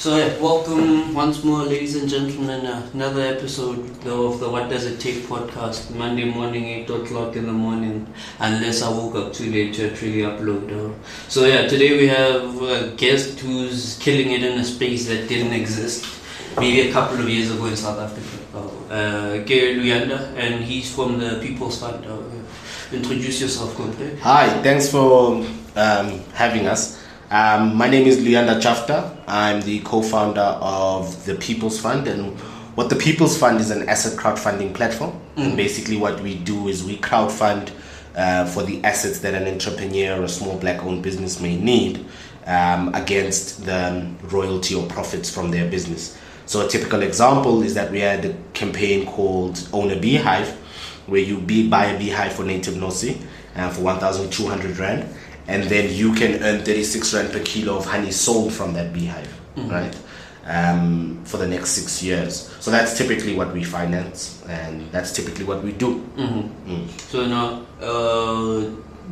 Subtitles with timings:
[0.00, 2.64] So yeah, welcome once more, ladies and gentlemen.
[2.94, 5.94] Another episode of the What Does It Take podcast.
[5.94, 8.06] Monday morning, eight o'clock in the morning,
[8.38, 10.72] unless I woke up too late to actually upload.
[10.72, 10.94] Uh,
[11.28, 15.52] so yeah, today we have a guest who's killing it in a space that didn't
[15.52, 16.06] exist
[16.56, 18.58] maybe a couple of years ago in South Africa.
[18.90, 22.06] Uh, Gary Luyanda, and he's from the People's Fund.
[22.06, 22.22] Uh,
[22.90, 24.16] introduce yourself, Contre.
[24.20, 25.44] Hi, thanks for
[25.76, 26.98] um, having us.
[27.30, 29.19] Um, my name is Luyanda Chafta.
[29.30, 32.36] I'm the co-founder of the People's Fund, and
[32.74, 35.12] what the People's Fund is an asset crowdfunding platform.
[35.36, 35.42] Mm.
[35.42, 37.70] And basically, what we do is we crowdfund
[38.16, 42.04] uh, for the assets that an entrepreneur or a small black-owned business may need
[42.46, 46.18] um, against the royalty or profits from their business.
[46.46, 50.48] So a typical example is that we had a campaign called Own a Beehive,
[51.06, 51.38] where you
[51.68, 53.24] buy a beehive for native Nosi
[53.54, 55.08] uh, for 1,200 rand
[55.46, 59.28] and then you can earn 36 rand per kilo of honey sold from that beehive,
[59.56, 59.70] mm-hmm.
[59.70, 59.96] right?
[60.46, 62.52] Um, for the next six years.
[62.60, 66.00] So that's typically what we finance, and that's typically what we do.
[66.16, 66.70] Mm-hmm.
[66.70, 67.00] Mm.
[67.00, 68.70] So now, uh,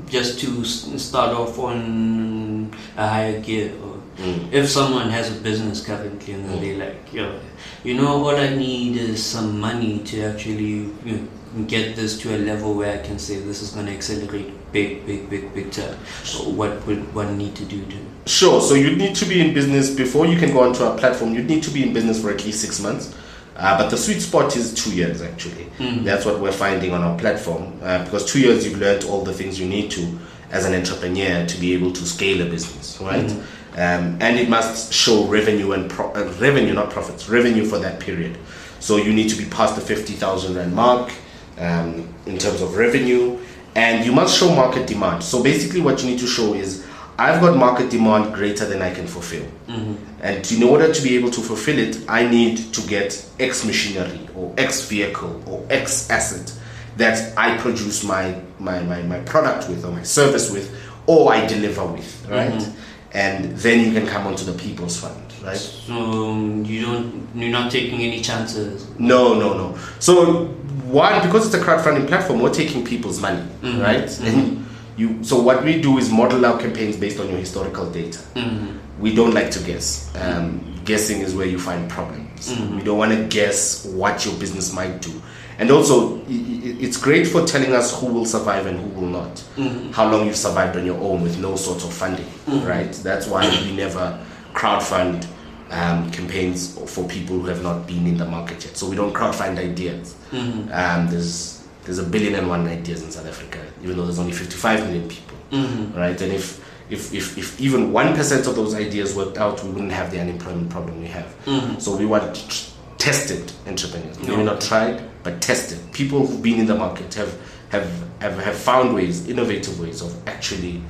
[0.09, 3.73] just to start off on a higher gear,
[4.17, 4.53] mm.
[4.53, 6.61] if someone has a business currently and mm.
[6.61, 7.39] they're like, yo,
[7.85, 12.37] you know, all I need is some money to actually you know, get this to
[12.37, 15.71] a level where I can say this is going to accelerate big, big, big, big
[15.71, 15.97] time.
[16.25, 17.97] So what would one need to do to?
[18.27, 18.61] Sure.
[18.61, 21.35] So you need to be in business before you can go onto our platform.
[21.35, 23.15] You need to be in business for at least six months.
[23.57, 25.65] Uh, but the sweet spot is two years actually.
[25.79, 26.05] Mm-hmm.
[26.05, 29.33] That's what we're finding on our platform uh, because two years you've learned all the
[29.33, 30.19] things you need to
[30.53, 33.27] as an entrepreneur to be able to scale a business, right?
[33.27, 33.41] Mm-hmm.
[33.73, 38.01] Um, and it must show revenue and pro- uh, revenue, not profits, revenue for that
[38.01, 38.39] period.
[38.81, 41.13] So you need to be past the fifty thousand rand mark
[41.59, 43.39] um, in terms of revenue,
[43.79, 45.23] and you must show market demand.
[45.23, 46.85] So basically, what you need to show is
[47.17, 49.47] I've got market demand greater than I can fulfill.
[49.69, 49.95] Mm-hmm.
[50.21, 54.29] And in order to be able to fulfill it, I need to get X machinery
[54.35, 56.53] or X vehicle or X asset
[56.97, 60.77] that I produce my, my, my, my product with or my service with
[61.07, 62.51] or I deliver with, right?
[62.51, 62.81] Mm-hmm.
[63.13, 65.57] And then you can come onto the People's Fund, right?
[65.57, 68.89] So um, you don't, you're not taking any chances?
[68.99, 69.79] No, no, no.
[70.01, 70.55] So
[70.85, 73.81] one because it's a crowdfunding platform, we're taking people's money, mm-hmm.
[73.81, 74.05] right?
[74.05, 74.27] Mm-hmm.
[74.27, 74.67] And
[74.97, 78.19] you, so what we do is model our campaigns based on your historical data.
[78.35, 79.01] Mm-hmm.
[79.01, 80.13] We don't like to guess.
[80.17, 82.53] Um, guessing is where you find problems.
[82.53, 82.79] Mm-hmm.
[82.79, 85.13] We don't want to guess what your business might do.
[85.59, 89.35] And also, it's great for telling us who will survive and who will not.
[89.57, 89.91] Mm-hmm.
[89.91, 92.67] How long you've survived on your own with no sort of funding, mm-hmm.
[92.67, 92.93] right?
[92.93, 94.25] That's why we never
[94.55, 95.27] crowdfund
[95.71, 98.77] um, campaigns for people who have not been in the market yet.
[98.77, 100.15] So we don't crowdfund ideas.
[100.31, 100.73] Mm-hmm.
[100.73, 104.33] Um, there's there's a billion and one ideas in South Africa, even though there's only
[104.33, 105.97] 55 million people, mm-hmm.
[105.97, 106.21] right?
[106.21, 109.93] And if if, if, if even one percent of those ideas worked out, we wouldn't
[109.93, 111.35] have the unemployment problem we have.
[111.45, 111.79] Mm-hmm.
[111.79, 115.79] So we want tested entrepreneurs, maybe not tried, but tested.
[115.93, 117.39] People who've been in the market have
[117.71, 117.91] have
[118.21, 120.83] have, have found ways, innovative ways of actually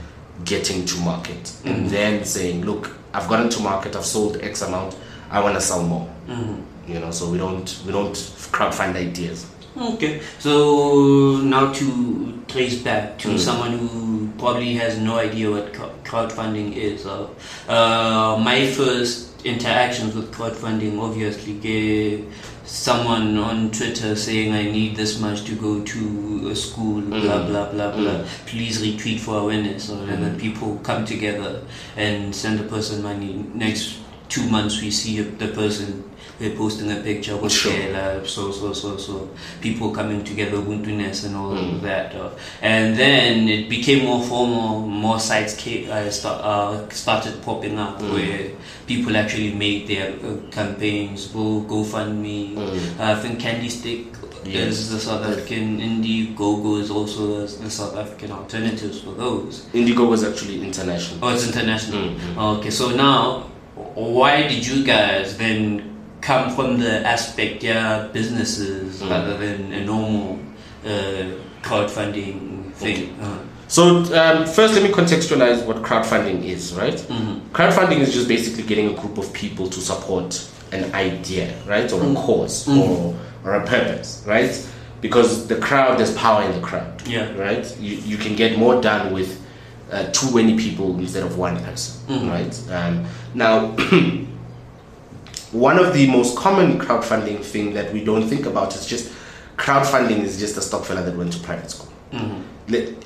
[0.45, 1.89] getting to market, and mm-hmm.
[1.89, 4.97] then saying, look, I've gotten to market, I've sold X amount,
[5.31, 6.09] I want to sell more.
[6.27, 6.93] Mm-hmm.
[6.93, 9.47] You know, so we don't we don't crowdfund ideas.
[9.77, 13.39] Okay, so now to trace back to mm.
[13.39, 15.73] someone who probably has no idea what
[16.05, 17.07] crowdfunding is.
[17.07, 17.29] Uh,
[17.69, 22.33] uh, my first interactions with crowdfunding obviously gave
[22.65, 27.23] someone on Twitter saying I need this much to go to a school, mm.
[27.23, 28.21] blah blah blah blah.
[28.21, 28.47] Mm.
[28.47, 30.41] Please retweet for awareness, and then mm.
[30.41, 31.63] people come together
[31.97, 33.45] and send the person money.
[33.55, 36.05] Next two months, we see the person
[36.39, 37.73] they're posting a picture with sure.
[37.73, 39.29] Kayla, so so so so
[39.61, 41.75] people coming together, Ubuntu and all mm.
[41.75, 42.31] of that, uh,
[42.63, 44.87] and then it became more formal.
[44.87, 48.13] More sites came, uh, start, uh, started popping up mm.
[48.13, 48.51] where
[48.87, 51.27] people actually made their uh, campaigns.
[51.27, 52.55] Go GoFundMe.
[52.55, 53.01] Mm.
[53.01, 54.07] I think Candy Stick
[54.45, 54.79] Yes.
[54.79, 59.67] is the South African Indiegogo is also the South African alternatives for those.
[59.75, 61.19] Indiegogo is actually international.
[61.23, 62.11] Oh, it's international.
[62.11, 62.39] Mm-hmm.
[62.39, 63.51] Okay, so now,
[63.99, 65.89] why did you guys then
[66.21, 69.11] come from the aspect, yeah, businesses mm.
[69.11, 70.39] rather than a normal
[70.85, 71.33] uh,
[71.63, 73.15] crowdfunding thing.
[73.15, 73.23] Okay.
[73.23, 73.39] Uh.
[73.69, 76.75] So um, first, let me contextualize what crowdfunding is.
[76.75, 77.55] Right, mm-hmm.
[77.55, 82.01] crowdfunding is just basically getting a group of people to support an idea, right, or
[82.01, 82.17] a mm.
[82.17, 82.81] cause, mm-hmm.
[82.81, 84.55] or or a purpose, right?
[85.01, 87.07] Because the crowd, there's power in the crowd.
[87.07, 87.33] Yeah.
[87.37, 87.65] Right.
[87.79, 89.41] You you can get more done with
[89.91, 92.07] uh, too many people instead of one person.
[92.09, 92.29] Mm-hmm.
[92.29, 92.71] Right.
[92.71, 93.77] Um, now.
[95.53, 99.11] one of the most common crowdfunding thing that we don't think about is just
[99.57, 101.91] crowdfunding is just a stokvel that went to private school.
[102.13, 102.43] Mm-hmm.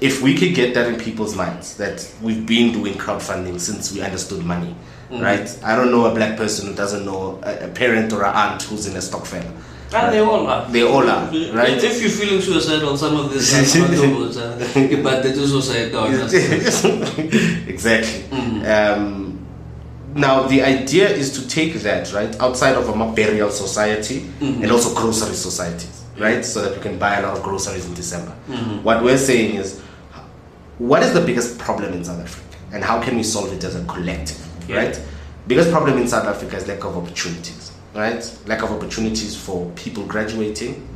[0.00, 4.02] If we could get that in people's minds that we've been doing crowdfunding since we
[4.02, 4.74] understood money,
[5.10, 5.58] right?
[5.62, 8.62] I don't know a black person who doesn't know a, a parent or an aunt
[8.62, 9.44] who's in a Stokvel.
[9.94, 10.68] Ah, they all are.
[10.70, 11.82] They all are, right?
[11.82, 14.36] If you're feeling suicidal, some of these are not those,
[15.02, 16.06] but they do suicidal.
[17.68, 18.24] exactly.
[18.66, 19.38] Um,
[20.14, 24.70] now the idea is to take that right outside of a mock burial society and
[24.70, 26.44] also grocery societies, right?
[26.44, 28.32] So that we can buy a lot of groceries in December.
[28.82, 29.80] What we're saying is,
[30.78, 33.76] what is the biggest problem in South Africa, and how can we solve it as
[33.76, 34.76] a collective, Yeah.
[34.76, 35.00] right?
[35.46, 37.61] Biggest problem in South Africa is lack of opportunities,
[37.94, 38.38] right?
[38.46, 40.86] Lack of opportunities for people graduating,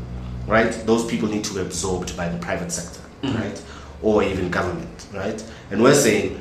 [0.46, 0.72] right?
[0.86, 3.36] Those people need to be absorbed by the private sector, mm-hmm.
[3.36, 3.62] right?
[4.02, 5.42] Or even government, right?
[5.70, 6.40] And we're saying,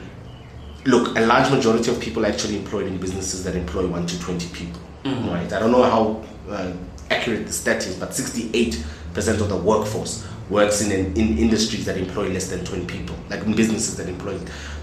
[0.85, 4.19] look, a large majority of people are actually employed in businesses that employ one to
[4.19, 5.29] 20 people, mm-hmm.
[5.29, 5.51] right?
[5.51, 6.71] I don't know how uh,
[7.09, 12.29] accurate the stat is, but 68% of the workforce works in, in industries that employ
[12.29, 14.37] less than 20 people, like in businesses that employ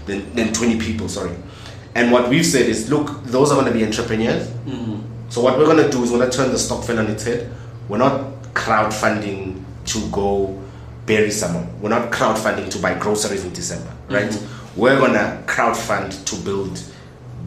[0.05, 1.35] than, than 20 people, sorry.
[1.95, 4.47] And what we've said is, look, those are going to be entrepreneurs.
[4.49, 5.12] Mm-hmm.
[5.33, 7.23] So what we're going to do is we're going to turn the stokvel on its
[7.23, 7.51] head.
[7.89, 10.61] We're not crowdfunding to go
[11.07, 11.81] bury someone.
[11.81, 14.13] We're not crowdfunding to buy groceries in December, mm-hmm.
[14.13, 14.47] right?
[14.75, 16.79] We're going to crowdfund to build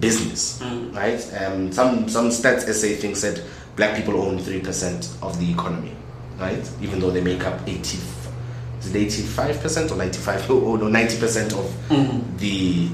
[0.01, 0.97] business, mm.
[0.97, 1.45] right?
[1.45, 3.45] Um, some some stats SA thing said
[3.77, 5.95] black people own three percent of the economy,
[6.41, 6.69] right?
[6.83, 7.99] Even though they make up eighty,
[8.81, 10.51] is it eighty-five percent or ninety-five?
[10.51, 12.37] Oh no, ninety percent of mm-hmm.
[12.39, 12.91] the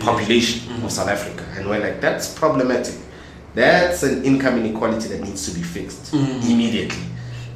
[0.00, 0.88] population of mm-hmm.
[0.88, 2.96] South Africa, and we're like, that's problematic.
[3.54, 7.02] That's an income inequality that needs to be fixed immediately,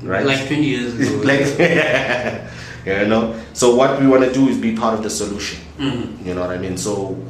[0.02, 0.26] right?
[0.26, 1.23] Like 20 years ago.
[1.25, 1.46] like
[2.87, 3.41] you know?
[3.52, 5.61] So what we want to do is be part of the solution.
[5.79, 6.29] Mm-hmm.
[6.29, 6.76] you know what i mean?
[6.76, 7.20] So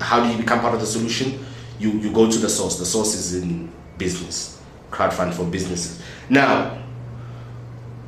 [0.00, 1.44] how do you become part of the solution?
[1.78, 2.78] You you go to the source.
[2.78, 4.60] The source is in business
[4.90, 6.00] crowdfund for businesses.
[6.28, 6.84] Now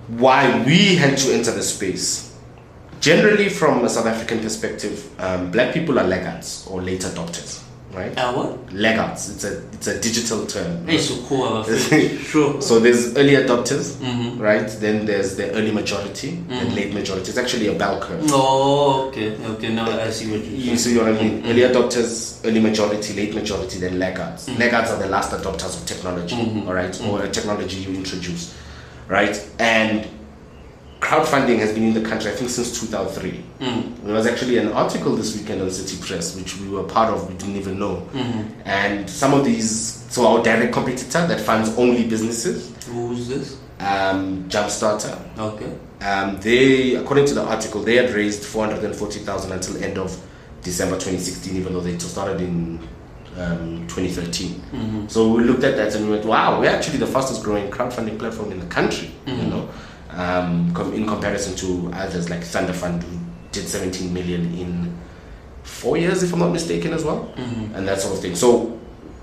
[0.09, 2.37] why we had to enter the space
[3.01, 7.63] generally from a south african perspective um, black people are laggards or late adopters
[7.97, 8.73] right Ah, what?
[8.73, 11.65] laggards it's a it's a digital term Hey, so cool.
[12.31, 12.61] Sure.
[12.61, 14.39] so there's early adopters, Mhm.
[14.39, 14.69] right?
[14.81, 16.75] Then there's the early majority and mm-hmm.
[16.75, 17.29] late majority.
[17.31, 18.23] It's actually a bell curve.
[18.31, 19.37] Oh, okay.
[19.53, 21.41] Okay, now I see what you're You see what I mean?
[21.41, 21.49] Mm-hmm.
[21.51, 24.47] Early adopters, early majority, late majority, then laggards.
[24.49, 24.61] Mm-hmm.
[24.61, 26.95] Laggards are the last adopters of technology, all right?
[27.09, 28.55] Or a technology you introduce,
[29.09, 29.37] right?
[29.59, 30.07] And
[31.01, 33.45] crowdfunding has been in the country, I think, since 2003.
[34.05, 37.29] There was actually an article this weekend on City Press, which we were part of,
[37.29, 38.07] we didn't even know.
[38.65, 43.59] And some of these, so our direct competitor that funds only businesses, Who's this?
[43.81, 45.19] um, Jumpstarter.
[45.39, 45.73] Okay.
[46.05, 50.17] Um, they, according to the article, they had raised 440,000 until end of
[50.63, 52.79] December 2016, even though they started in
[53.39, 55.09] um, 2013.
[55.09, 58.19] So we looked at that and we went, wow, we're actually the fastest growing crowdfunding
[58.19, 59.69] platform in the country, you know,
[60.17, 63.19] um, com- in comparison to others like Thundafund, who
[63.53, 64.99] did 17 million in
[65.63, 68.35] four years, if I'm not mistaken, as well, and that sort of thing.
[68.35, 68.79] So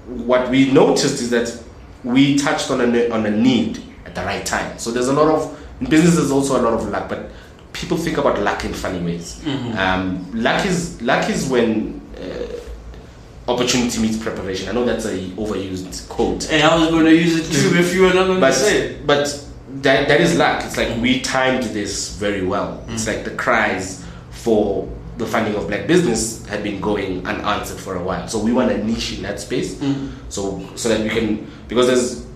[0.07, 1.57] what we noticed is that
[2.03, 4.77] we touched on a, on a need at the right time.
[4.77, 6.15] So there's a lot of in business.
[6.15, 7.31] There's also a lot of luck, but
[7.71, 9.41] people think about luck in funny ways.
[9.77, 14.69] Um, luck is luck is when uh, opportunity meets preparation.
[14.69, 17.93] I know that's a overused quote, And I was going to use it too if
[17.93, 19.07] you were not going to but say it.
[19.07, 19.45] but
[19.81, 20.63] that that is luck.
[20.63, 22.83] It's like we timed this very well.
[22.89, 23.15] It's mm.
[23.15, 24.87] like the cries for
[25.17, 28.27] the funding of black business had been going unanswered for a while.
[28.27, 30.11] So we want a niche in that space, mm.
[30.29, 32.27] so so that we can because there's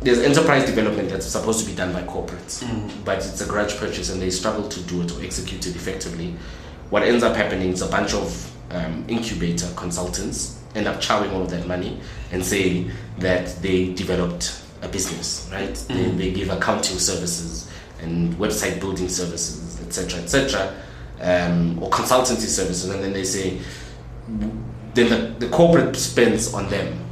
[0.00, 3.04] there's enterprise development that's supposed to be done by corporates, mm.
[3.04, 6.34] but it's a grudge purchase and they struggle to do it or execute it effectively.
[6.90, 11.42] What ends up happening is a bunch of um, incubator consultants end up chowing all
[11.42, 11.98] of that money
[12.30, 15.70] and say that they developed a business, right?
[15.70, 15.94] Mm-hmm.
[15.94, 17.70] They, they give accounting services
[18.00, 20.74] and website building services, etc., etc.,
[21.20, 23.60] um, or consultancy services, and then they say,
[24.94, 27.04] then the, the corporate spends on them.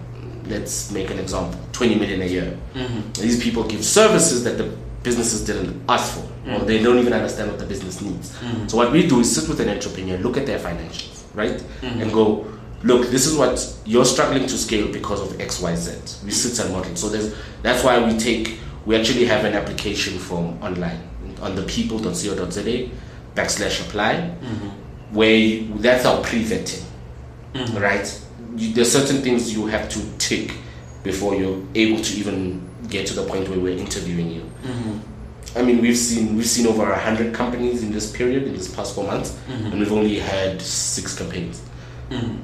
[0.45, 2.57] Let's make an example: twenty million a year.
[2.75, 3.21] Mm-hmm.
[3.21, 6.67] These people give services that the businesses didn't ask for, or mm-hmm.
[6.67, 8.37] they don't even understand what the business needs.
[8.69, 12.13] So what we do is sit with an entrepreneur, look at their financials, right, and
[12.13, 12.47] go,
[12.83, 16.25] look, this is what you're struggling to scale because of X, Y, Z.
[16.25, 16.95] We sit and model.
[16.97, 21.01] So there's that's why we take we actually have an application form online
[21.41, 22.89] on the people.co.za
[23.35, 24.69] backslash apply, mm-hmm.
[25.15, 26.83] where you, that's our pre-vetting,
[27.53, 27.77] mm-hmm.
[27.77, 28.23] right?
[28.57, 30.53] You, there's certain things you have to tick
[31.03, 34.41] before you're able to even get to the point where we're interviewing you.
[34.63, 35.59] Mm-hmm.
[35.59, 38.95] I mean, we've seen we've seen over hundred companies in this period in this past
[38.95, 41.63] four months, and we've only had six campaigns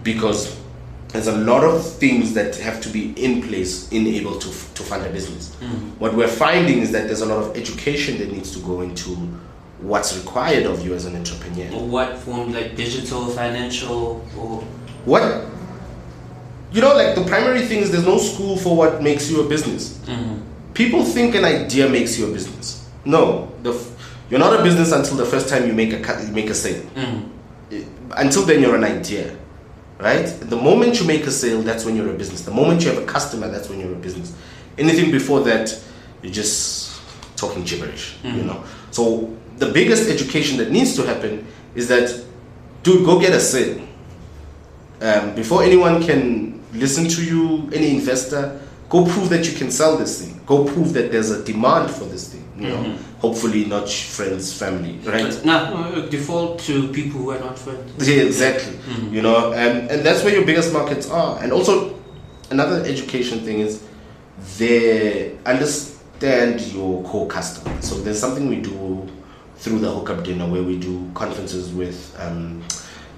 [0.02, 0.58] because
[1.08, 4.82] there's a lot of things that have to be in place in able to to
[4.82, 5.54] fund a business.
[5.98, 9.10] What we're finding is that there's a lot of education that needs to go into
[9.80, 11.68] what's required of you as an entrepreneur.
[11.74, 14.62] Or what form, like digital, financial, or
[15.04, 15.22] What
[16.72, 19.48] you know, like the primary thing is there's no school for what makes you a
[19.48, 19.98] business.
[20.74, 22.88] People think an idea makes you a business.
[23.04, 23.90] No, the, f-
[24.30, 26.54] you're not a business until the first time you make a cut, you make a
[26.54, 26.82] sale.
[27.70, 27.82] Eh,
[28.16, 29.36] Until then, you're an idea,
[30.02, 30.26] right?
[30.26, 32.42] The moment you make a sale, that's when you're a business.
[32.42, 34.34] The moment you have a customer, that's when you're a business.
[34.76, 35.78] Anything before that,
[36.22, 37.00] you're just
[37.36, 38.64] talking gibberish, you know.
[38.90, 42.08] So the biggest education that needs to happen is that,
[42.82, 43.80] dude, go get a sale.
[45.00, 49.96] Um, before anyone can listen to you, any investor, go prove that you can sell
[49.96, 50.40] this thing.
[50.46, 52.42] Go prove that there's a demand for this thing.
[52.56, 55.46] You know, hopefully not friends, family, right?
[55.46, 58.08] Uh, default to people who are not friends.
[58.08, 58.76] Yeah, exactly.
[59.12, 61.38] You know, and, and that's where your biggest markets are.
[61.40, 61.94] And also,
[62.50, 63.80] another education thing is
[64.58, 67.80] they understand your core customer.
[67.80, 69.08] So there's something we do
[69.56, 72.14] through the hookup dinner where we do conferences with.
[72.18, 72.62] Um,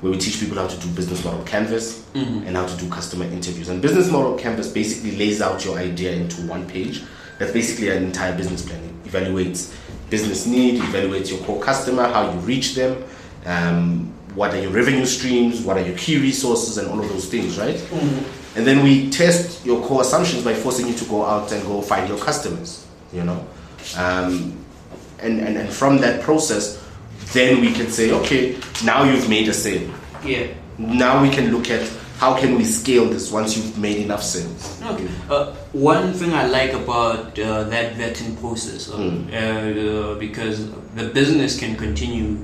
[0.01, 3.25] where we teach people how to do business model canvas and how to do customer
[3.25, 3.71] interviews.
[3.71, 7.03] And business model canvas basically lays out your idea into one page.
[7.39, 8.85] That's basically an entire business plan.
[8.85, 9.75] It evaluates
[10.11, 13.03] business need, evaluate your core customer, how you reach them,
[13.47, 17.27] um, what are your revenue streams, what are your key resources, and all of those
[17.29, 17.81] things, right?
[18.57, 21.81] And then we test your core assumptions by forcing you to go out and go
[21.83, 23.47] find your customers, you know?
[23.97, 24.57] Um,
[25.21, 26.83] and, and, and from that process,
[27.33, 29.89] then we can say, okay, now you've made a sale.
[30.25, 30.49] Yeah.
[30.79, 34.81] Now we can look at how can we scale this once you've made enough sales.
[34.83, 35.09] Okay.
[35.29, 39.29] Uh, one thing I like about uh, that vetting process, uh, Mm.
[39.35, 42.39] uh, because the business can continue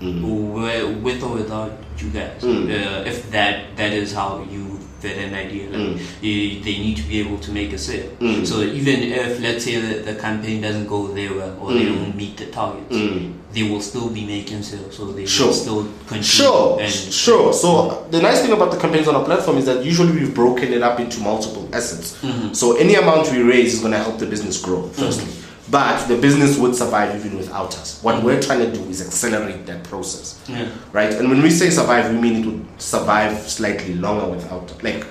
[0.00, 2.42] wi- with or without you guys.
[2.42, 2.66] Mm.
[2.66, 4.71] Uh, if that that is how you
[5.02, 5.98] vet an idea, like Mm.
[6.22, 8.08] you, they need to be able to make a sale.
[8.20, 8.46] Mm.
[8.46, 11.94] So even if let's say that the campaign doesn't go their way or they Mm.
[11.96, 13.32] don't meet the targets, Mm.
[13.54, 14.96] they will still be making sales.
[14.96, 15.46] So they Sure.
[15.48, 16.22] will still continue.
[16.22, 16.92] Sure, and-
[17.24, 17.52] sure.
[17.52, 17.68] So
[18.10, 20.82] the nice thing about the campaigns on our platform is that usually we've broken it
[20.82, 22.14] up into multiple assets.
[22.22, 22.52] Mm-hmm.
[22.54, 25.26] So any amount we raise is going to help the business grow, firstly.
[25.72, 27.98] But the business would survive even without us.
[28.02, 30.68] What we're trying to do is accelerate that process, Yeah.
[30.92, 31.14] right?
[31.14, 35.06] And when we say survive, we mean it would survive slightly longer without, like,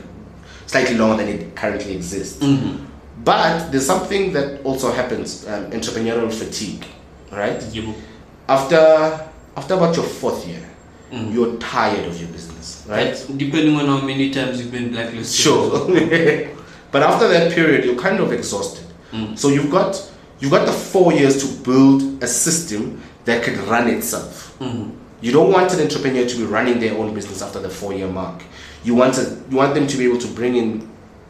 [0.68, 2.44] slightly longer than it currently exists.
[2.44, 2.76] Mm-hmm.
[3.24, 6.86] But there's something that also happens, um, entrepreneurial fatigue,
[7.32, 7.60] right?
[8.48, 9.20] After
[9.58, 10.62] after about your fourth year,
[11.12, 11.34] Mhm.
[11.34, 13.08] you're tired of your business, right?
[13.16, 13.38] Right.
[13.38, 15.40] Depending on how many times you've been blacklisted.
[15.44, 15.88] Sure.
[16.92, 18.86] but after that period, you're kind of exhausted.
[19.12, 19.38] Mm.
[19.38, 20.02] So you've got
[20.42, 24.54] you've got the four years to build a system that can run itself.
[24.60, 24.92] Mhm.
[25.22, 28.08] You don't want an entrepreneur to be running their own business after the four year
[28.08, 28.42] mark.
[28.84, 30.90] You want a, you want them to be able to bring in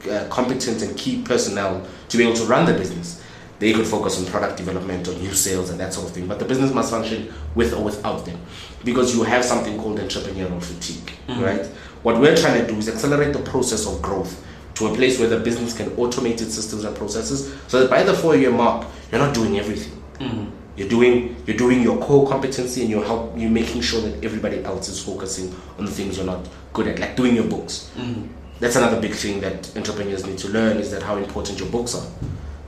[0.09, 3.19] uh, competent and key personnel to be able to run the business.
[3.59, 6.25] They could focus on product development, on new sales, and that sort of thing.
[6.25, 8.39] But the business must function with or without them,
[8.83, 11.67] because you have something called entrepreneurial fatigue, right?
[12.01, 14.41] What we're trying to do is accelerate the process of growth
[14.81, 18.03] to a place where the business can automate its systems and processes, so that by
[18.03, 19.93] the four-year mark, you're not doing everything.
[20.19, 20.47] Mhm.
[20.77, 24.63] You're doing you're doing your core competency and you're help you're making sure that everybody
[24.63, 27.89] else is focusing on the things you're not good at, like doing your books.
[27.99, 28.27] Mhm.
[28.59, 31.95] That's another big thing that entrepreneurs need to learn is that how important your books
[31.95, 32.07] are.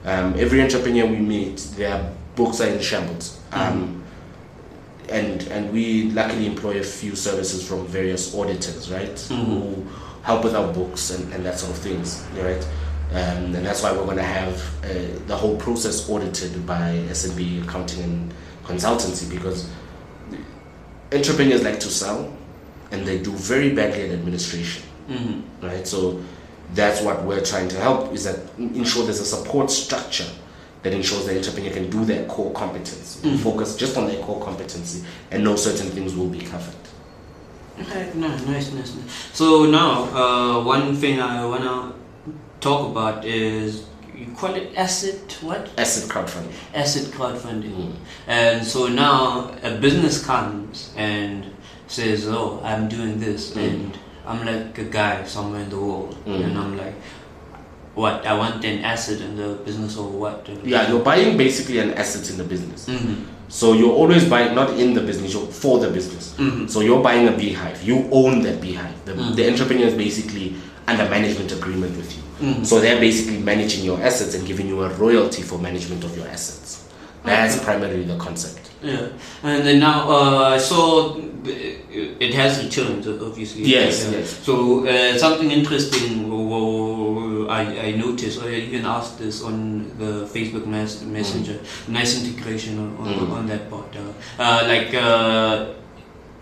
[0.06, 3.38] Um, every entrepreneur we meet, their books are in shambles.
[3.54, 4.03] Um,
[5.10, 9.86] and and we luckily employ a few services from various auditors, right, who
[10.24, 12.66] help with our books and, and that sort of things, right?
[13.12, 17.60] Um, and that's why we're going to have uh, the whole process audited by S&B
[17.62, 18.34] Accounting and
[18.64, 19.70] Consultancy because
[21.14, 22.36] entrepreneurs like to sell
[22.92, 25.44] and they do very badly at administration Mhm.
[25.62, 25.86] right?
[25.86, 26.22] So
[26.74, 30.26] that's what we're trying to help is that ensure there's a support structure
[30.84, 35.04] that ensures the entrepreneur can do their core competence, focus just on their core competency,
[35.32, 36.76] and know certain things will be covered.
[37.82, 39.30] Okay, no, nice, nice, nice.
[39.34, 41.94] So now, uh, one thing I wanna
[42.60, 43.86] talk about is
[44.16, 45.70] you call it asset what?
[45.78, 46.52] Asset crowdfunding.
[46.74, 47.74] Asset crowdfunding.
[47.76, 47.94] Mm.
[48.28, 51.46] And so now a business comes and
[51.88, 53.58] says, "Oh, I'm doing this," Mm.
[53.68, 53.98] and
[54.28, 56.44] I'm like a guy somewhere in the world, Mm.
[56.46, 56.94] and I'm like,
[57.96, 58.26] "What?
[58.26, 62.30] I want an asset in the business or what?" Yeah, you're buying basically an asset
[62.30, 62.86] in the business.
[62.88, 63.16] Mhm.
[63.50, 66.34] So you're always buying not in the business, you're for the business.
[66.38, 66.68] Mhm.
[66.70, 67.84] So you're buying a beehive.
[67.84, 68.96] You own that beehive.
[69.06, 69.36] The, Mm.
[69.36, 70.56] the entrepreneur is basically
[70.88, 72.24] under management agreement with you.
[72.48, 72.66] Mhm.
[72.66, 76.28] So they're basically managing your assets and giving you a royalty for management of your
[76.28, 76.80] assets.
[77.26, 77.66] That's Okay.
[77.66, 78.60] primarily the concept.
[78.84, 79.08] Yeah,
[79.44, 83.64] and then now uh, I saw it has returns, obviously.
[83.64, 84.18] Yes, Yeah.
[84.20, 84.36] yes.
[84.44, 86.30] So uh, something interesting
[87.50, 91.60] I, I noticed, or I even asked this on the Facebook mes- Messenger.
[91.88, 93.32] Nice integration on, on, Mm.
[93.32, 93.96] on that part.
[93.96, 95.66] Uh, uh, like uh,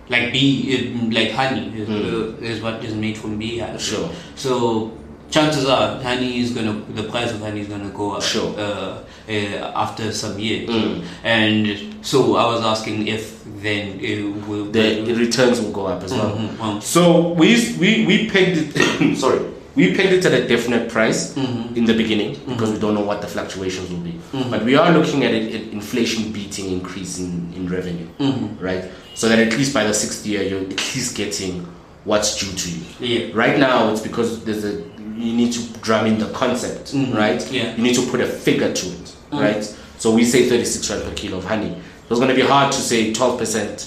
[0.09, 2.39] like bee, like honey is, Mm.
[2.41, 3.79] uh, is what is made from beehive.
[3.81, 4.09] Sure.
[4.35, 4.91] So
[5.29, 8.53] chances are honey is gonna the price of honey is gonna go up Sure.
[8.59, 8.97] uh,
[9.29, 11.03] uh, after some years Mm.
[11.23, 16.11] and so I was asking if then it will The returns will go up as
[16.11, 16.35] well.
[16.35, 19.15] Mhm, well, So we we we pegged it.
[19.23, 19.39] sorry,
[19.75, 21.77] we pegged it at a definite price Mhm.
[21.77, 24.13] in the beginning because we don't know what the fluctuations will be.
[24.33, 24.49] Mhm.
[24.51, 28.83] But we are looking at it, at inflation beating increase in, in revenue, mhm, right?
[29.15, 31.65] So that at least by the sixth year you're at least getting
[32.03, 32.81] what's due to you.
[32.99, 34.73] yeah Right now it's because there's a
[35.17, 37.15] you need to drum in the concept, Mhm.
[37.15, 37.41] right?
[37.51, 37.75] Yeah.
[37.77, 39.39] You need to put a figure to it, Mm.
[39.39, 39.63] right?
[39.99, 41.75] So we say 36 rand per kilo of honey.
[42.09, 43.85] It's going to be hard to say 12%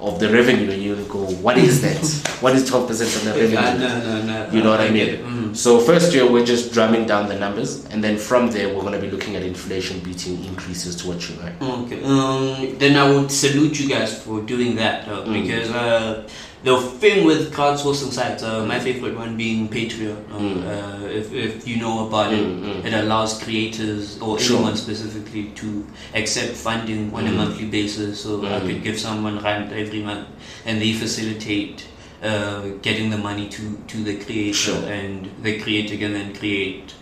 [0.00, 2.00] of the revenue, and you go, what is that?
[2.42, 3.54] what is 12% of the revenue?
[3.78, 5.18] No, no, no, You know what I mean?
[5.18, 5.56] Mhm.
[5.56, 8.94] So first year we're just drumming down the numbers, and then from there we're going
[8.94, 11.54] to be looking at inflation beating increases to what you earn.
[11.84, 12.02] Okay.
[12.02, 15.32] Um, then I would salute you guys for doing that uh, Mm.
[15.42, 16.22] because uh,
[16.62, 20.16] the thing with crowdsourcing sites, uh, my favorite one being Patreon.
[20.34, 20.66] Um, Mm.
[20.72, 22.84] uh, if, if you know about it, Mm, mm.
[22.84, 24.56] it allows creators or Sure.
[24.56, 27.36] anyone specifically to accept funding on a Mm.
[27.36, 28.20] monthly basis.
[28.20, 28.66] So I Mm.
[28.66, 30.26] could give someone rent every month,
[30.66, 31.84] and they facilitate.
[32.22, 34.84] Uh, getting the money to, to the creator Sure.
[34.92, 36.92] and the creator can then create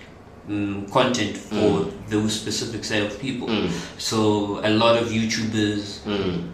[0.49, 3.49] um, content for those specific set of people.
[3.99, 5.99] So a lot of YouTubers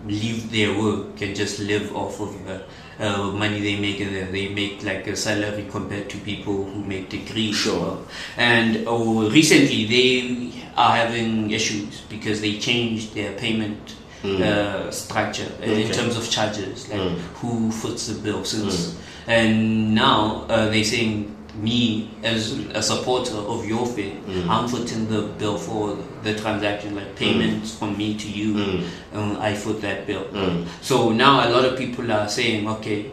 [0.08, 2.62] leave their work and just live off of the
[3.00, 4.26] uh, money they make in there.
[4.26, 7.56] They make like a salary compared to people who make degrees.
[7.56, 7.98] Sure.
[8.36, 14.40] And oh, recently they are having issues because they changed their payment Mm.
[14.40, 17.18] uh, structure uh, in terms of charges, like Mm.
[17.42, 18.96] who foots the bill since.
[19.26, 24.48] And now uh, they're saying me as a supporter of your thing, Mm.
[24.48, 28.54] I'm footing the bill for the transaction, like payments from me to you.
[28.54, 28.84] Mm.
[29.14, 30.24] Um, I foot that bill.
[30.32, 30.66] Mm.
[30.82, 33.06] So now a lot of people are saying, okay,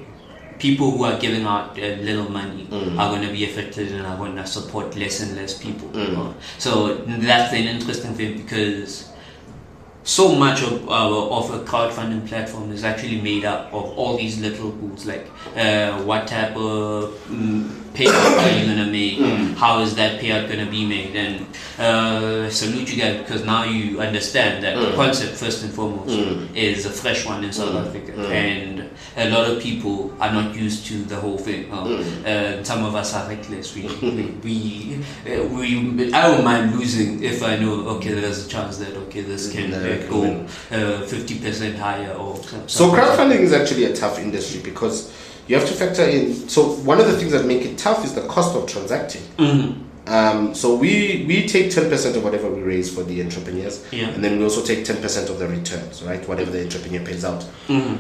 [0.60, 2.98] people who are giving out a little money Mm.
[3.00, 5.90] are going to be affected and are going to support less and less people.
[5.90, 6.34] Mm.
[6.58, 9.11] So that's an interesting thing because
[10.12, 14.36] so much of our of a crowdfunding platform is actually made up of all these
[14.46, 17.62] little rules like uh, what type of mm,
[17.94, 19.18] payout are you gonna make?
[19.20, 19.54] Mm.
[19.64, 21.16] how is that payout gonna be made?
[21.24, 21.46] And
[21.86, 24.96] uh, salute you guys because now you understand that the Mm.
[24.96, 26.16] concept first and foremost
[26.56, 27.76] is a fresh one in South.
[27.86, 28.12] Africa.
[28.32, 31.62] And a lot of people are not used to the whole thing.
[31.72, 31.86] Uh,
[32.32, 33.68] uh, some of us are reckless.
[33.76, 33.84] We
[34.16, 34.56] we we,
[35.28, 39.22] uh, we I don't mind losing if I know okay there's a chance that okay
[39.32, 39.72] this can
[40.06, 44.62] Uh, go uh, fifty percent higher or some- So crowdfunding is actually a tough industry
[44.64, 45.12] because
[45.48, 46.34] you have to factor in.
[46.50, 49.22] So one of the things that make it tough is the cost of transacting.
[49.38, 49.76] Mhm.
[50.08, 54.10] Um, so we we take ten percent of whatever we raise for the entrepreneurs, Yeah.
[54.10, 56.28] and then we also take ten percent of the returns, right?
[56.28, 57.46] Whatever the entrepreneur pays out.
[57.70, 57.98] Mhm.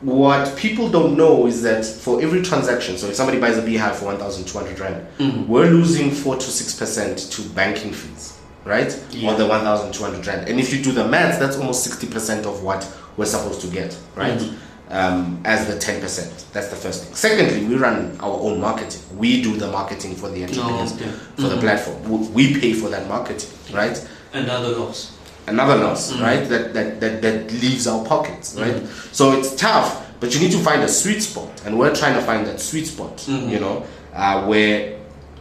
[0.00, 3.96] What people don't know is that for every transaction, so if somebody buys a beehive
[3.98, 5.46] for one thousand two hundred rand, Mhm.
[5.46, 8.31] we're losing four to six percent to banking fees,
[8.64, 8.92] right?
[9.10, 9.30] Yeah.
[9.30, 11.84] On the one thousand two hundred rand, and if you do the math, that's almost
[11.84, 14.38] sixty percent of what we're supposed to get, right?
[14.38, 14.54] Mhm.
[14.90, 16.44] Um, as the ten percent.
[16.52, 17.14] That's the first thing.
[17.14, 19.00] Secondly, we run our own marketing.
[19.16, 21.10] We do the marketing for the entrepreneurs, okay.
[21.36, 21.60] for the Mhm.
[21.60, 22.32] platform.
[22.34, 23.98] We- pay for that marketing, right?
[24.34, 25.10] another loss
[25.46, 26.22] another loss, Mhm.
[26.22, 26.48] right?
[26.48, 28.76] That, that that that leaves our pockets, right?
[28.76, 28.86] Mhm.
[29.14, 32.22] So it's tough, but you need to find a sweet spot, and we're trying to
[32.22, 33.16] find that sweet spot.
[33.26, 33.50] Mhm.
[33.50, 33.82] You know,
[34.14, 34.94] uh, where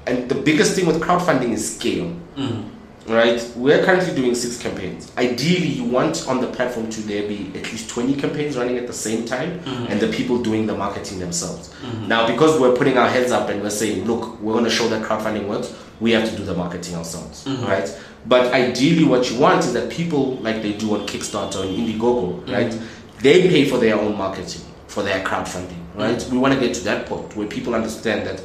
[0.07, 2.63] and the biggest thing with crowdfunding is scale, Mhm.
[3.07, 3.41] Right?
[3.55, 5.11] We're currently doing six campaigns.
[5.17, 8.87] Ideally, you want on the platform to there be at least twenty campaigns running at
[8.87, 9.89] the same time, Mhm.
[9.89, 11.69] and the people doing the marketing themselves.
[11.83, 12.07] Mhm.
[12.07, 14.87] Now, because we're putting our heads up and we're saying, look, we're going to show
[14.89, 17.67] that crowdfunding works, we have to do the marketing ourselves, Mhm.
[17.67, 17.89] right?
[18.27, 22.51] But ideally, what you want is that people, like they do on Kickstarter and Indiegogo,
[22.51, 22.71] right?
[22.71, 22.79] Mhm.
[23.21, 26.23] They pay for their own marketing, for their crowdfunding, right?
[26.31, 28.41] We want to get to that point where people understand that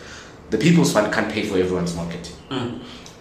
[0.51, 2.35] the People's Fund can't pay for everyone's marketing.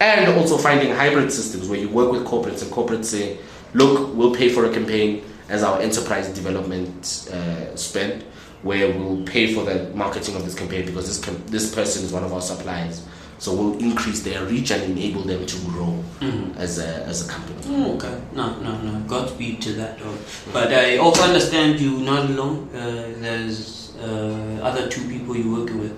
[0.00, 3.38] And also finding hybrid systems where you work with corporates and corporates say,
[3.74, 8.22] look, we'll pay for a campaign as our enterprise development uh, spend,
[8.62, 12.12] where we'll pay for the marketing of this campaign because this com- this person is
[12.12, 13.06] one of our suppliers.
[13.38, 16.56] So we'll increase their reach and enable them to grow Mhm.
[16.56, 17.58] as a as a company.
[17.68, 18.14] Oh, okay.
[18.34, 18.98] No, no, no.
[19.06, 20.16] Godspeed to that, though.
[20.52, 22.68] But I also understand you not alone.
[22.74, 25.92] Uh, there's uh, other two people you're working with.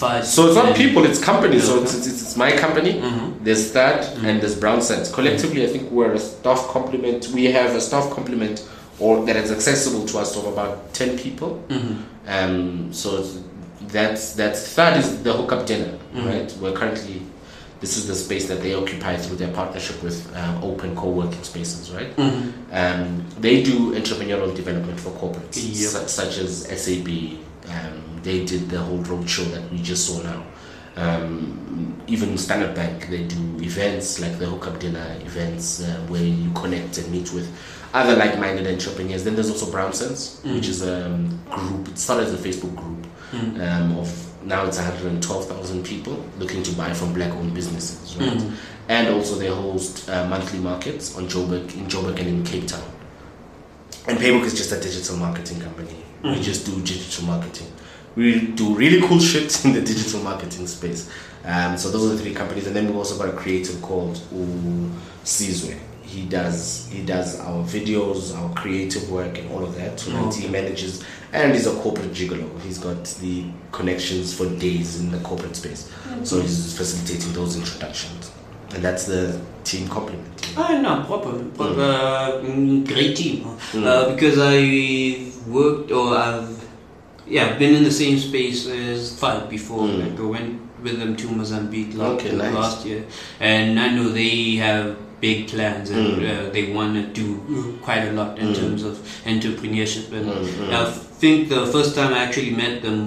[0.00, 1.64] Fad So it's not people, it's companies.
[1.66, 2.94] So it's, it's, it's my company.
[2.94, 3.44] Mhm.
[3.44, 4.24] There's that Mhm.
[4.28, 5.10] and there's Brown Sense.
[5.12, 7.28] Collectively, I think we're a staff complement.
[7.28, 8.62] We have a staff complement
[8.98, 11.62] or that is accessible to us of about 10 people.
[11.68, 11.96] Mhm.
[12.26, 13.24] Um, so
[13.88, 16.26] that's that's third is the hookup dinner, Mhm.
[16.26, 16.52] right?
[16.60, 17.22] We're currently
[17.80, 21.90] this is the space that they occupy through their partnership with um, open co-working spaces,
[21.90, 22.16] right?
[22.16, 22.52] Mhm.
[22.72, 25.90] Um, they do entrepreneurial development for corporates, Yep.
[25.92, 27.38] su- such as SAB.
[27.68, 30.42] Um, they did the whole roadshow that we just saw now.
[30.96, 36.50] Um, even Standard Bank, they do events like the hookup dinner events uh, where you
[36.54, 37.48] connect and meet with
[37.92, 39.24] other like-minded entrepreneurs.
[39.24, 40.54] Then there's also Brown Sense, Mm.
[40.56, 41.88] which is a um, group.
[41.88, 43.06] It started as a Facebook group
[43.60, 44.08] um, of
[44.44, 48.28] now it's 112,000 people looking to buy from black-owned businesses, right?
[48.38, 48.52] Mm.
[48.88, 52.84] And also they host uh, monthly markets on Joburg, in Joburg and in Cape Town.
[54.06, 55.96] And Paybook is just a digital marketing company.
[56.22, 56.42] We Mhm.
[56.42, 57.68] just do digital marketing.
[58.16, 61.10] We do really cool shit in the digital marketing space.
[61.44, 64.20] Um, so those are the three companies, and then we also got a creative called
[64.32, 64.90] U
[65.24, 65.78] Sizwe.
[66.02, 70.06] He does he does our videos, our creative work, and all of that.
[70.06, 70.26] Right?
[70.26, 70.42] Okay.
[70.42, 72.48] He manages, and he's a corporate gigolo.
[72.62, 75.90] He's got the connections for days in the corporate space,
[76.22, 78.30] so he's facilitating those introductions,
[78.74, 80.34] and that's the team complement.
[80.56, 81.42] Oh, no, proper.
[81.56, 83.44] proper uh, mm, great team.
[83.72, 83.84] Mm.
[83.84, 86.63] Uh, because I worked or I've
[87.26, 89.86] yeah been in the same space as Fad before.
[89.88, 90.00] Mm.
[90.02, 92.54] Like I went with them to Mozambique last, Okay, nice.
[92.54, 93.04] last year,
[93.40, 96.48] and I know they have big plans and Mm.
[96.48, 98.54] uh, they want to do quite a lot in Mm.
[98.60, 100.12] terms of entrepreneurship.
[100.12, 100.72] And Mm, mm.
[100.74, 100.84] I
[101.20, 102.98] think the first time I actually met them,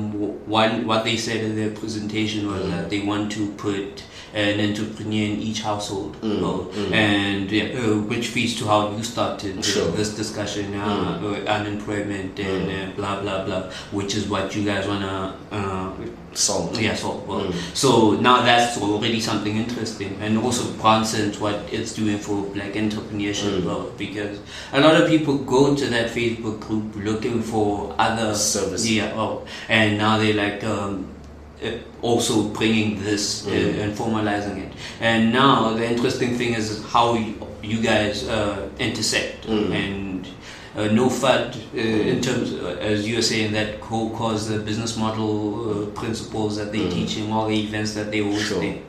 [0.47, 2.71] one what they said in their presentation was Mm.
[2.71, 4.01] that they want to put
[4.43, 6.91] an entrepreneur in each household, Mm, mm.
[6.93, 9.89] and yeah, uh, which feeds to how you started Sure.
[9.97, 14.88] this discussion, uh, uh, unemployment and uh, blah blah blah, which is what you guys
[14.88, 15.36] wanna.
[15.52, 15.89] Uh,
[16.34, 16.80] Salt.
[16.80, 17.54] yeah, so well, Mm.
[17.73, 17.89] so
[18.28, 23.54] now that's already something interesting, and also Brown Sense what it's doing for black entrepreneurship
[23.62, 23.65] Mm.
[23.65, 24.38] well, because
[24.71, 28.91] a lot of people go to that Facebook group looking for other Services.
[28.91, 31.06] Yeah, oh, and now they like um,
[32.02, 33.52] also bringing this Mm.
[33.52, 34.72] uh, and formalizing it.
[35.02, 39.72] And now the interesting thing is how you, you guys uh, intersect Mm.
[39.74, 40.07] and.
[40.78, 44.60] Uh, no FUD uh, in terms, uh, as you were saying, that co cause the
[44.60, 45.32] business model
[45.72, 46.94] uh, principles that they're Mm.
[46.94, 48.74] teaching, all the events that they hosting.
[48.74, 48.82] Sure.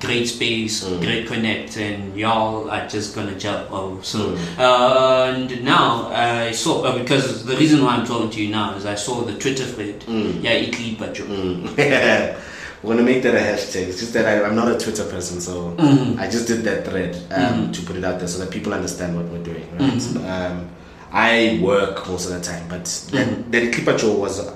[0.00, 1.00] Great space, Mm.
[1.02, 3.68] great connect, and y'all are just gonna jump.
[3.70, 4.38] Oh, so Mm.
[4.58, 8.74] uh, and now I saw uh, because the reason why I'm talking to you now
[8.78, 10.00] is I saw the Twitter thread.
[10.08, 10.42] Mm.
[10.42, 11.24] Yeah, Ikli Pacho.
[11.24, 11.76] Mm.
[12.82, 13.88] We're gonna make that a hashtag.
[13.88, 16.18] It's just that I, I'm not a Twitter person, so Mhm.
[16.18, 19.14] I just did that thread um, to put it out there so that people understand
[19.16, 19.66] what we're doing.
[19.78, 19.92] Right?
[19.92, 20.16] Mhm.
[20.34, 20.66] Um,
[21.14, 23.50] I work most of the time, but that, Mhm.
[23.52, 24.52] that Clipacho was uh,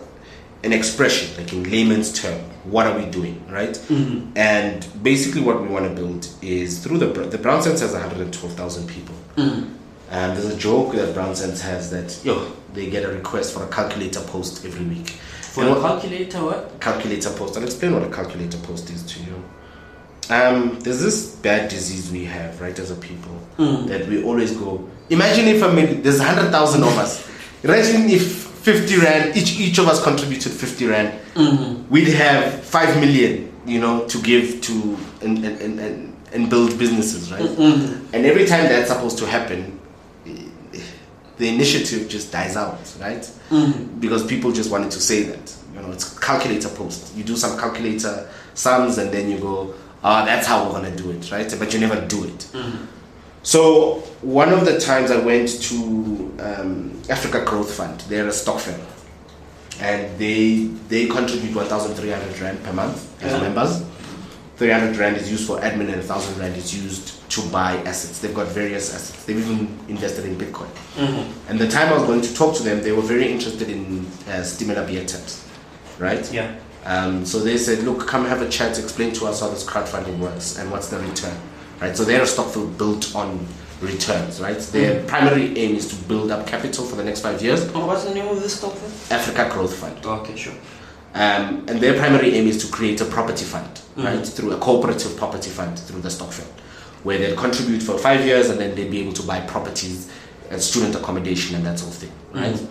[0.64, 2.40] an expression, like in layman's term.
[2.64, 3.74] What are we doing, right?
[3.88, 4.32] Mhm.
[4.36, 8.86] And basically, what we want to build is through the the Brown Sense has 112,000
[8.88, 9.14] people.
[9.36, 9.64] Mhm.
[10.10, 12.42] Um, there's a joke that Brown Sense has that yo
[12.74, 15.14] they get a request for a calculator post every week.
[15.52, 16.80] For And a what- calculator, what?
[16.80, 17.56] calculator post.
[17.56, 19.36] I'll explain what a calculator post is to you.
[20.30, 23.86] Um, there's this bad disease we have, right, as a people, Mm.
[23.88, 24.86] that we always go.
[25.10, 27.26] Imagine if a million, there's hundred thousand of us.
[27.64, 28.22] Imagine if
[28.62, 31.88] fifty rand each each of us contributed fifty rand, Mhm.
[31.88, 36.78] we'd have five million, you know, to give to and and and, and, and build
[36.78, 37.40] businesses, right?
[37.42, 38.00] Mhm.
[38.12, 39.78] And every time that's supposed to happen,
[41.38, 43.26] the initiative just dies out, right?
[43.50, 43.98] Mhm.
[44.00, 45.52] because people just wanted to say that.
[45.74, 47.16] You know, it's calculator post.
[47.16, 49.72] You do some calculator sums and then you go,
[50.04, 51.52] ah, that's how we're gonna do it, right?
[51.58, 52.46] But you never do it.
[52.52, 52.86] Mhm.
[53.42, 55.76] So one of the times I went to
[56.40, 58.74] um, Africa Growth Fund, they're a stokvel,
[59.80, 63.40] and they they contribute 1,300 rand per month as Yeah.
[63.40, 63.82] members.
[64.56, 68.18] 300 rand is used for admin and 1,000 rand is used to buy assets.
[68.18, 69.22] They've got various assets.
[69.24, 70.66] They've even invested in Bitcoin.
[70.96, 71.24] Mhm.
[71.48, 74.04] And the time I was going to talk to them, they were very interested in
[74.28, 74.42] uh,
[74.84, 75.42] beer taps,
[76.00, 76.28] right?
[76.32, 76.48] Yeah.
[76.88, 80.18] Um, so they said, look, come have a chat, explain to us how this crowdfunding
[80.18, 81.36] works and what's the return,
[81.82, 81.94] right?
[81.94, 83.46] So they're a stokvel built on
[83.82, 84.58] returns, right?
[84.58, 87.70] Their primary aim is to build up capital for the next five years.
[87.74, 89.18] Oh, what's the name of this stock then?
[89.20, 89.98] Africa Growth Fund.
[90.04, 90.54] Okay, sure.
[91.14, 94.04] Um, and their primary aim is to create a property fund, Mhm.
[94.04, 94.26] right?
[94.26, 96.48] Through a cooperative property fund through the stock fund,
[97.02, 100.06] where they'll contribute for five years and then they'll be able to buy properties
[100.50, 102.54] and student accommodation and that sort of thing, right?
[102.54, 102.66] Mhm.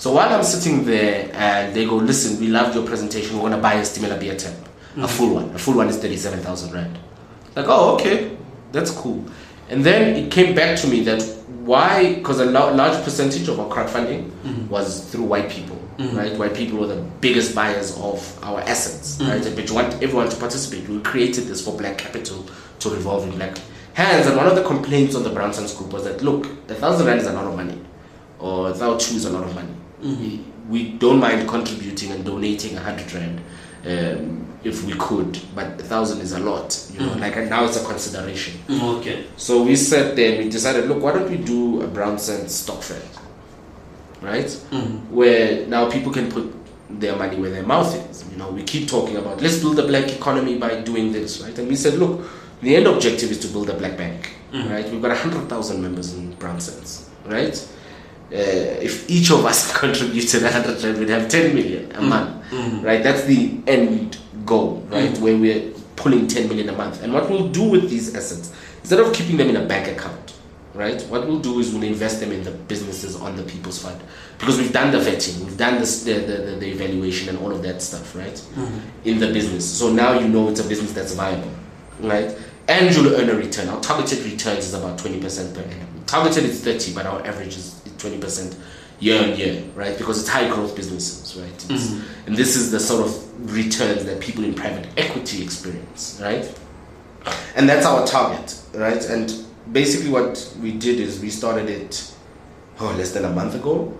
[0.00, 3.60] So while I'm sitting there and they go, listen, we loved your presentation, we're gonna
[3.60, 4.54] buy a stimula beer tap,
[4.96, 5.08] a Mhm.
[5.10, 5.50] full one.
[5.54, 6.98] A full one is 37,000 rand.
[7.54, 8.30] Like, oh, okay,
[8.72, 9.22] that's cool.
[9.68, 11.22] And then it came back to me that
[11.66, 14.70] why, because a lo- large percentage of our crowdfunding Mhm.
[14.70, 16.16] was through white people, Mhm.
[16.16, 16.34] right?
[16.38, 19.28] White people were the biggest buyers of our assets, Mhm.
[19.28, 19.54] right?
[19.54, 20.88] But you want everyone to participate.
[20.88, 22.46] We created this for black capital
[22.78, 23.58] to revolve in black
[23.92, 24.26] hands.
[24.26, 27.06] And one of the complaints on the Brown Sense group was that, look, a thousand
[27.06, 27.78] rand is a lot of money,
[28.38, 29.68] or a thousand two is a lot of money.
[30.02, 30.38] Mhm.
[30.68, 33.40] We don't mind contributing and donating a hundred rand
[33.86, 37.12] um, if we could, but a thousand is a lot, you know.
[37.14, 37.20] Mhm.
[37.20, 38.54] Like and now it's a consideration.
[38.68, 39.24] Mm, Okay.
[39.36, 42.54] So we sat there and we decided, look, why don't we do a Brown Sense
[42.54, 43.02] stock fund,
[44.22, 44.48] right?
[44.70, 45.10] Mhm.
[45.10, 46.52] Where now people can put
[47.00, 48.24] their money where their mouth is.
[48.30, 51.56] You know, we keep talking about let's build a black economy by doing this, right?
[51.58, 52.20] And we said, look,
[52.62, 54.70] the end objective is to build a black bank, mm-hmm.
[54.72, 54.90] right?
[54.90, 56.58] We've got a hundred thousand members in Brown
[57.26, 57.56] right?
[58.32, 62.08] Uh, if each of us contributed 100 rand, we'd have 10 million a mm-hmm.
[62.08, 62.82] month, mm-hmm.
[62.82, 63.02] right?
[63.02, 65.10] That's the end goal, right?
[65.10, 65.22] Mm-hmm.
[65.24, 67.02] Where we're pulling 10 million a month.
[67.02, 70.34] And what we'll do with these assets, instead of keeping them in a bank account,
[70.74, 71.02] right?
[71.04, 74.00] What we'll do is we'll invest them in the businesses on the People's Fund
[74.38, 77.62] because we've done the vetting, we've done this, the, the, the, evaluation and all of
[77.62, 78.34] that stuff, right?
[78.34, 79.08] Mm-hmm.
[79.08, 79.68] In the business.
[79.78, 81.50] So now you know it's a business that's viable,
[82.00, 82.36] right?
[82.68, 83.68] And you'll earn a return.
[83.68, 86.04] Our targeted returns is about 20% per annum.
[86.06, 88.56] Targeted is 30, but our average is 20%
[88.98, 89.96] year on year, right?
[89.96, 91.58] Because it's high growth businesses, right?
[91.58, 92.26] Mm-hmm.
[92.26, 96.52] And this is the sort of returns that people in private equity experience, right?
[97.54, 99.02] And that's our target, right?
[99.06, 99.30] And
[99.72, 102.12] basically what we did is we started it
[102.80, 103.96] oh less than a month ago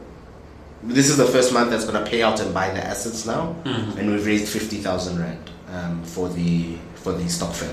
[0.82, 3.54] this is the first month that's going to pay out and buy the assets now
[3.64, 3.98] mm-hmm.
[3.98, 7.72] and we've raised 50000 rand um, for the for the stokvel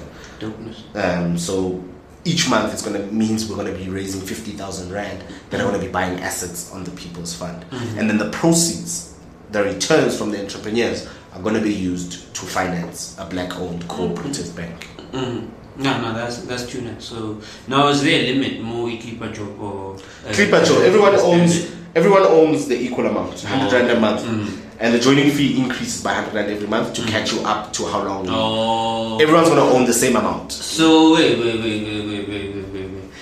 [0.95, 1.83] um, so
[2.27, 5.63] each month it's going to means we're going to be raising 50,000 rand that are
[5.63, 7.99] going to be buying assets on the people's fund mm-hmm.
[7.99, 9.17] and then the proceeds
[9.51, 14.45] the returns from the entrepreneurs are going to be used to finance a black-owned cooperative
[14.47, 14.57] mm-hmm.
[14.57, 15.47] bank mm-hmm.
[15.79, 16.99] No, no, that's that's tuna.
[16.99, 22.79] So now is there a limit more Clipperjob or uh, Everyone owns everyone owns the
[22.79, 23.99] equal amount, hundred rand a oh.
[23.99, 24.59] month, mm.
[24.79, 27.11] and the joining fee increases by hundred rand every month to mm-hmm.
[27.11, 28.25] catch you up to how long.
[28.29, 29.19] Oh.
[29.21, 30.51] everyone's gonna own the same amount.
[30.51, 32.16] So wait, wait, wait, wait, wait.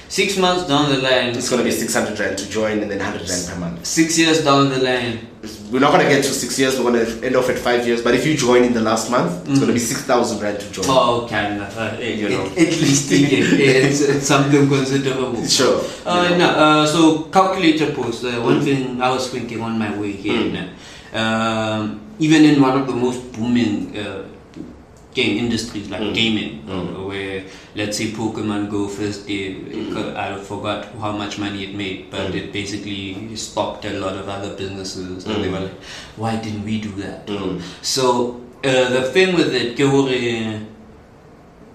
[0.08, 1.36] Six months down the line.
[1.36, 3.86] It's going to be 600 rand to join and then 100 rand per month.
[3.86, 5.28] Six years down the line
[5.72, 6.80] we're not going to get to six years.
[6.80, 8.02] We're going to end off at five years.
[8.02, 9.56] But if you join in the last month, it's mm.
[9.56, 10.86] going to be six thousand rand to join.
[10.88, 11.60] Oh, okay.
[11.60, 15.46] Uh, you know, at, least it's, it's, something considerable.
[15.46, 15.82] Sure.
[16.06, 16.52] Uh, you know.
[16.52, 18.24] no, uh, so calculator post.
[18.24, 18.63] Uh, one mm.
[18.63, 20.70] thing I was thinking on my way here.
[21.13, 21.15] Mm.
[21.15, 24.24] Um, even in one of the most booming uh,
[25.15, 26.13] game industries like mm.
[26.13, 27.08] gaming, mm.
[27.08, 27.43] where
[27.75, 30.15] let's say Pokemon Go first day, mm.
[30.15, 32.36] I forgot how much money it made, but mm.
[32.36, 35.80] it basically stopped a lot of other businesses, and they were like,
[36.17, 37.25] why didn't we do that?
[37.28, 37.62] Mm.
[37.82, 39.80] So uh, the thing with it,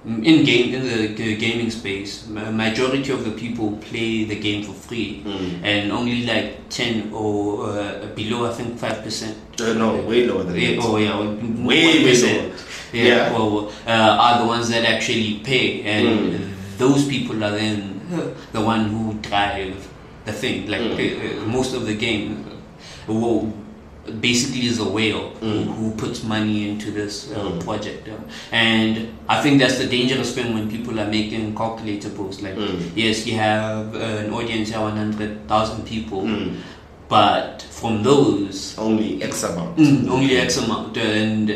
[0.04, 0.82] in game in
[1.14, 5.60] the gaming space, majority of the people play the game for free, mm.
[5.62, 9.36] and only like ten or uh, below, I think five percent.
[9.60, 10.78] Uh, no, way lower than that.
[10.80, 11.18] Oh yeah,
[11.64, 12.52] way way lower.
[12.92, 13.32] Yeah, yeah.
[13.32, 16.78] Well, uh, are the ones that actually pay, and mm.
[16.78, 18.00] those people are then
[18.52, 19.88] the one who drive
[20.24, 20.66] the thing.
[20.68, 21.46] Like mm.
[21.46, 22.46] most of the game.
[23.06, 23.52] Well,
[24.20, 25.64] basically is a whale mm.
[25.64, 27.64] who, who, puts money into this uh, mm.
[27.64, 28.08] project.
[28.08, 32.42] Um, and I think that's the dangerous thing when people are making calculator posts.
[32.42, 32.90] Like, mm.
[32.94, 36.56] yes, you have uh, an audience of 100,000 people, mm.
[37.08, 38.78] but from those.
[38.78, 39.76] Only X amount.
[39.76, 40.96] Mm, only X amount.
[40.96, 41.54] And uh,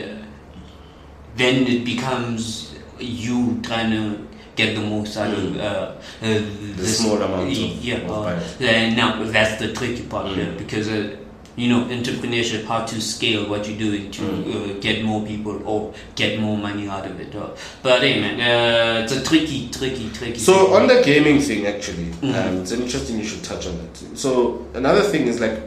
[1.37, 5.59] then it becomes you trying to get the most out of mm.
[5.59, 7.51] uh, uh, the small amount.
[7.51, 10.57] of, Yeah, of and now that's the tricky part mm.
[10.59, 11.17] because uh,
[11.57, 14.77] you know entrepreneurship how to scale what you're doing to mm.
[14.77, 17.49] uh, get more people or get more money out of it uh,
[17.83, 20.75] but hey man uh, it's a tricky tricky tricky so thing.
[20.75, 22.35] on the gaming thing actually mm-hmm.
[22.35, 25.63] um, it's interesting you should touch on that so another thing is like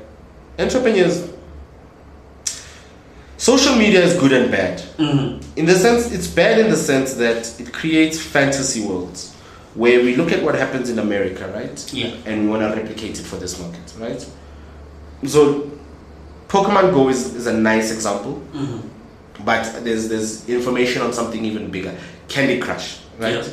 [0.59, 1.29] entrepreneurs
[3.37, 5.59] social media is good and bad mm-hmm.
[5.59, 9.33] in the sense it's bad in the sense that it creates fantasy worlds
[9.75, 13.19] where we look at what happens in america right yeah and we want to replicate
[13.19, 14.27] it for this market right
[15.25, 15.71] so
[16.47, 18.87] Pokemon Go is, is a nice example, mm-hmm.
[19.43, 21.95] but there's there's information on something even bigger.
[22.29, 23.35] Candy Crush, right?
[23.35, 23.47] Yeah.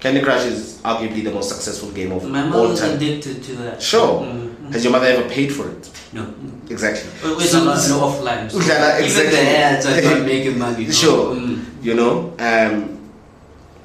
[0.00, 2.96] Candy Crush is arguably the most successful game of My all time.
[2.96, 3.82] addicted to that.
[3.82, 4.22] Sure.
[4.22, 4.72] Mm-hmm.
[4.72, 5.90] Has your mother ever paid for it?
[6.12, 6.32] No.
[6.70, 7.10] Exactly.
[7.22, 8.50] We're so, no offline.
[8.50, 9.06] So exactly.
[9.06, 10.90] Even the ads are not making money.
[10.90, 11.34] Sure.
[11.34, 11.64] Mm.
[11.82, 13.10] You know, um,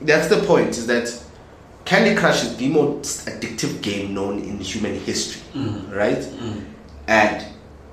[0.02, 0.70] that's the point.
[0.70, 1.24] Is that
[1.86, 5.96] Candy Crush is the most addictive game known in human history, mm.
[5.96, 6.18] right?
[6.18, 6.66] Mm.
[7.08, 7.46] And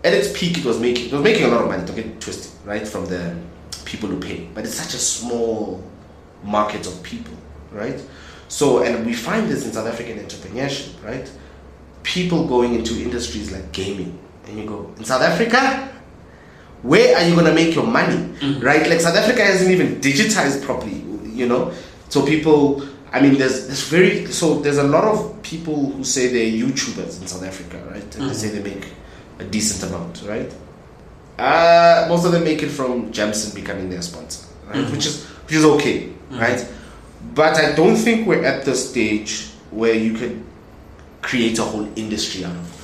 [0.05, 1.85] at its peak, it was making it was making a lot of money.
[1.85, 2.87] Don't get twisted, right?
[2.87, 3.37] From the
[3.85, 5.83] people who pay, but it's such a small
[6.45, 7.35] market of people,
[7.73, 8.01] right?
[8.49, 11.31] So, and we find this in South African entrepreneurship, right?
[12.03, 15.89] People going into industries like gaming, and you go in South Africa.
[16.83, 18.61] Where are you gonna make your money, mm-hmm.
[18.61, 18.89] right?
[18.89, 21.73] Like South Africa hasn't even digitized properly, you know.
[22.09, 26.29] So people, I mean, there's there's very so there's a lot of people who say
[26.29, 28.03] they're YouTubers in South Africa, right?
[28.03, 28.29] And mm-hmm.
[28.29, 28.89] they say they make
[29.39, 30.53] a decent amount, right?
[31.39, 34.77] Uh, most of them make it from Jameson becoming their sponsor, right?
[34.77, 34.93] Mm-hmm.
[34.93, 36.39] Which is which is okay, mm-hmm.
[36.39, 36.67] right?
[37.35, 40.43] But I don't think we're at the stage where you could
[41.23, 42.80] create a whole industry out of it.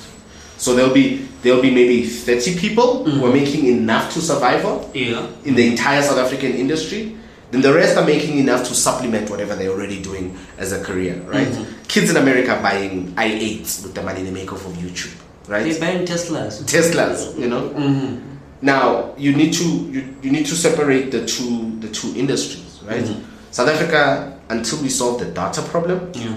[0.57, 3.33] So there'll be there'll be maybe 30 people who are mm-hmm.
[3.33, 5.27] making enough to survive on Yeah.
[5.45, 7.15] in the entire South African industry.
[7.51, 11.15] Then the rest are making enough to supplement whatever they're already doing as a career,
[11.21, 11.47] right?
[11.47, 11.83] Mm-hmm.
[11.87, 15.15] Kids in America are buying i8s with the money they make off of YouTube,
[15.47, 15.63] right?
[15.63, 16.61] They buying Teslas.
[16.63, 17.69] Teslas, you know.
[17.69, 18.35] Mm-hmm.
[18.61, 23.03] Now you need to you, you need to separate the two the two industries, right?
[23.03, 23.23] Mm-hmm.
[23.51, 26.35] South Africa, until we solve the data problem, Yeah.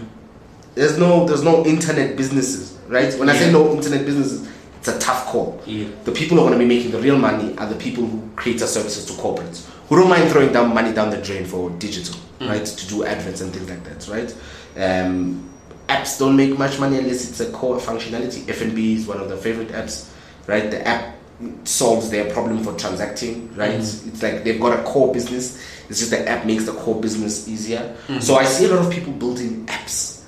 [0.75, 3.13] there's no there's no internet businesses, right?
[3.19, 4.49] When I say no internet businesses,
[4.79, 5.63] it's a tough call.
[5.67, 5.89] Yeah.
[6.05, 8.31] The people who are going to be making the real money are the people who
[8.37, 11.69] create the services to corporates who don't mind throwing down money down the drain for
[11.71, 12.49] digital, mm.
[12.49, 12.65] right?
[12.65, 14.33] To do adverts and things like that, right?
[14.77, 15.51] Um,
[15.89, 18.45] apps don't make much money unless it's a core functionality.
[18.45, 20.09] FNB is one of the favorite apps,
[20.47, 20.71] right?
[20.71, 21.17] The app
[21.65, 23.81] solves their problem for transacting, right?
[23.81, 24.09] Mm.
[24.09, 25.61] It's like they've got a core business.
[25.89, 27.97] It's just the app makes the core business easier.
[28.07, 28.23] Mm.
[28.23, 30.23] So I see a lot of people building apps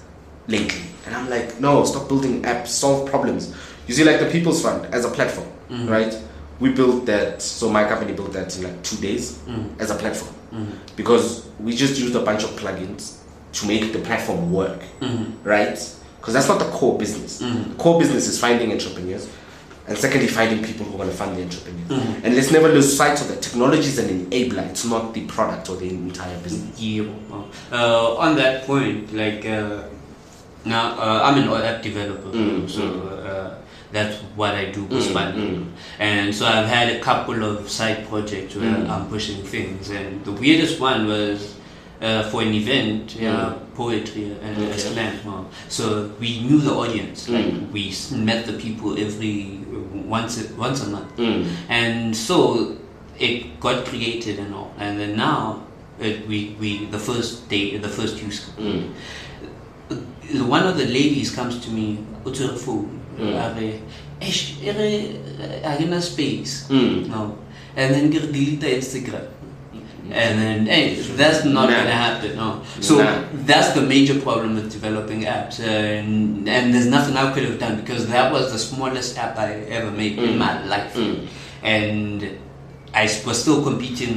[0.49, 0.83] lately.
[1.07, 3.55] And I'm like, no, stop building apps, solve problems.
[3.87, 5.89] You see, like the People's Fund as a platform, mm-hmm.
[5.89, 6.17] right?
[6.61, 9.81] We built that, so my company built that in like two days mm-hmm.
[9.81, 10.73] as a platform mm-hmm.
[10.97, 13.19] because we just used a bunch of plugins
[13.55, 14.81] to make the platform work,
[15.43, 15.79] right?
[16.19, 17.39] Because that's not the core business.
[17.39, 19.29] The core business is finding entrepreneurs.
[19.89, 22.25] And secondly, finding people who want to fund the entrepreneurs.
[22.25, 23.43] And let's never lose sight of that.
[23.43, 24.71] Technology is an enabler.
[24.71, 26.81] It's not the product or the entire business.
[26.81, 27.11] Yeah.
[27.73, 29.83] Uh, on that point, like uh,
[30.65, 33.27] now uh, I'm an app developer, Mm, so mm.
[33.27, 33.51] uh,
[33.93, 35.67] that's what I do Mm, mm.
[35.99, 38.89] And so I've had a couple of side projects where Mm.
[38.91, 41.55] I'm pushing things, and the weirdest one was.
[42.03, 44.63] Uh, for an event, yeah, poetry and Mm.
[44.65, 44.75] Okay.
[44.75, 45.15] a slam.
[45.25, 47.71] uh, So we knew the audience, like Mm.
[47.71, 47.95] we
[48.27, 49.61] met the people every
[50.09, 51.47] once a, once a month, Mm.
[51.69, 52.75] and so
[53.21, 55.63] it got created and all and then now
[56.01, 58.67] it, we, we the first day the first use Mm.
[58.67, 59.47] uh,
[60.57, 61.87] one of the ladies comes to me
[62.25, 63.35] uthi phone Mm.
[63.45, 63.69] a re
[64.27, 64.91] "Eish, e re,
[65.65, 67.09] ha ke na space Mm.
[67.13, 67.21] no
[67.77, 69.27] and then re delete instagram
[70.21, 70.85] and then hey,
[71.21, 71.77] that's not Nah.
[71.77, 72.49] gonna happen no
[72.89, 73.13] so Nah.
[73.51, 77.77] that's the major problem with developing apps and, and there's nothing i could have done
[77.83, 80.39] because that was the smallest app i ever made in Mm.
[80.47, 81.19] my life Mm.
[81.63, 82.19] and
[82.95, 84.15] I was still competing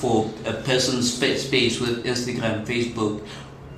[0.00, 3.20] for a person's space with Instagram, Facebook,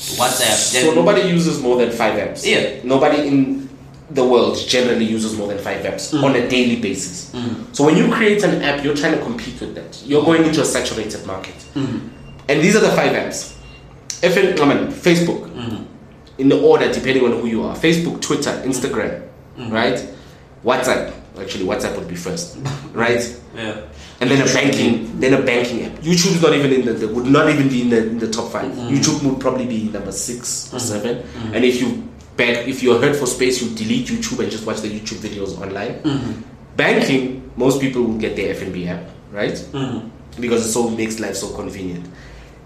[0.00, 0.56] WhatsApp.
[0.82, 2.44] So nobody uses more than five apps.
[2.46, 2.80] Yeah.
[2.84, 3.68] Nobody in
[4.10, 6.24] the world generally uses more than five apps Mm.
[6.24, 7.30] on a daily basis.
[7.32, 7.66] Mm.
[7.76, 10.02] So when you create an app, you're trying to compete with that.
[10.04, 11.54] You're going into a saturated market.
[11.76, 12.08] Mm.
[12.48, 13.52] And these are the five apps.
[14.22, 15.84] FN, I mean, Facebook, Mm.
[16.38, 17.76] in the order depending on who you are.
[17.76, 19.22] Facebook, Twitter, Instagram,
[19.58, 19.70] Mm.
[19.70, 20.02] right?
[20.64, 21.12] WhatsApp.
[21.40, 22.56] Actually, WhatsApp would be first,
[22.92, 23.22] right?
[23.56, 23.74] Yeah.
[24.20, 25.92] And then a banking, then a banking app.
[26.00, 28.28] YouTube is not even in the, the would not even be in the, in the
[28.30, 28.90] top 5 Mhm.
[28.90, 30.80] YouTube would probably be number six or Mhm.
[30.80, 31.54] 7 Mhm.
[31.56, 32.04] And if you
[32.36, 35.58] back, if you're hurt for space, you delete YouTube and just watch the YouTube videos
[35.60, 36.00] online.
[36.04, 36.42] Mm.
[36.76, 39.56] Banking, most people will get their FNB app, right?
[39.72, 40.10] Mm.
[40.38, 42.04] Because it so makes life so convenient.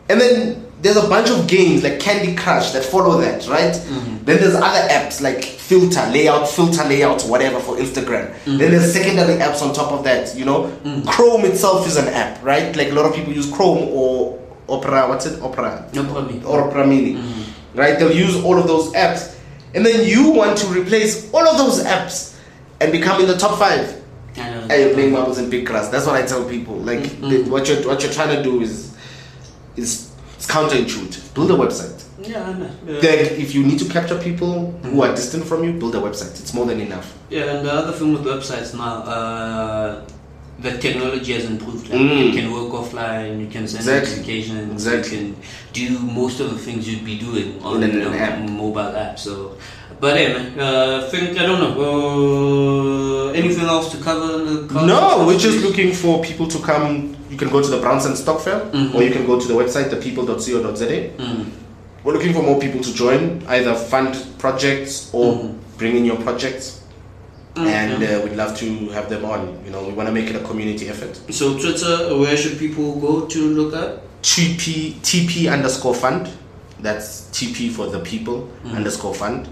[0.09, 3.73] And then there's a bunch of games like Candy Crush that follow that, right?
[3.75, 4.25] Mhm.
[4.27, 8.31] Then there's other apps like Filter, Layout, Filter Layout, whatever for Instagram.
[8.47, 8.59] Mhm.
[8.59, 10.70] Then there's secondary apps on top of that, you know?
[10.85, 11.07] Mhm.
[11.07, 12.77] Chrome itself is an app, right?
[12.77, 15.40] Like a lot of people use Chrome or Opera, what's it?
[15.42, 15.85] Opera.
[15.92, 16.42] Problem.
[16.47, 17.20] Or Opera Mini, Mm.
[17.75, 17.99] right?
[17.99, 19.29] They'll use all of those apps.
[19.75, 22.31] And then you want to replace all of those apps
[22.81, 23.87] and become in the top five.
[24.37, 24.62] I know.
[24.68, 25.88] Hey, you're playing marbles in big class.
[25.88, 26.77] That's what I tell people.
[26.77, 27.31] Like Mhm.
[27.31, 28.88] the, what you're what you're trying to do is
[29.77, 30.07] is
[30.46, 31.35] counterintuitive.
[31.35, 32.02] Build a website.
[32.22, 32.70] Yeah, I know.
[32.87, 33.00] Yeah.
[33.00, 36.40] Then if you need to capture people who are distant from you, build a website.
[36.40, 37.12] It's more than enough.
[37.30, 40.04] Yeah, and the other thing with websites now, uh,
[40.61, 41.88] the technology has improved.
[41.90, 42.26] Like Mm.
[42.26, 44.11] You can work offline, you can send Exactly.
[44.11, 45.18] notifications, Exactly.
[45.18, 48.48] you can do most of the things you'd be doing on an a app.
[48.48, 49.18] mobile app.
[49.18, 49.33] So,
[50.00, 51.74] but hey, man, uh, think I don't know.
[53.28, 54.44] Uh, anything else to cover?
[54.44, 57.16] The No, we're just looking for people to come.
[57.35, 58.94] You can go to the Brown Sense Stock Fair, Mhm.
[58.94, 61.11] or you can go to the website, thepeople.co.za.
[61.18, 61.47] Mm.
[62.05, 65.55] We're looking for more people to join, either fund projects or Mhm.
[65.77, 66.79] bring in your projects.
[67.57, 69.58] Mm, And uh, we'd love to have them on.
[69.67, 71.19] You know, we want to make it a community effort.
[71.31, 73.98] so Twitter, where should people go to look at?
[74.23, 76.29] TP TP underscore fund.
[76.81, 78.77] That's TP for the people Mhm.
[78.77, 79.48] underscore fund.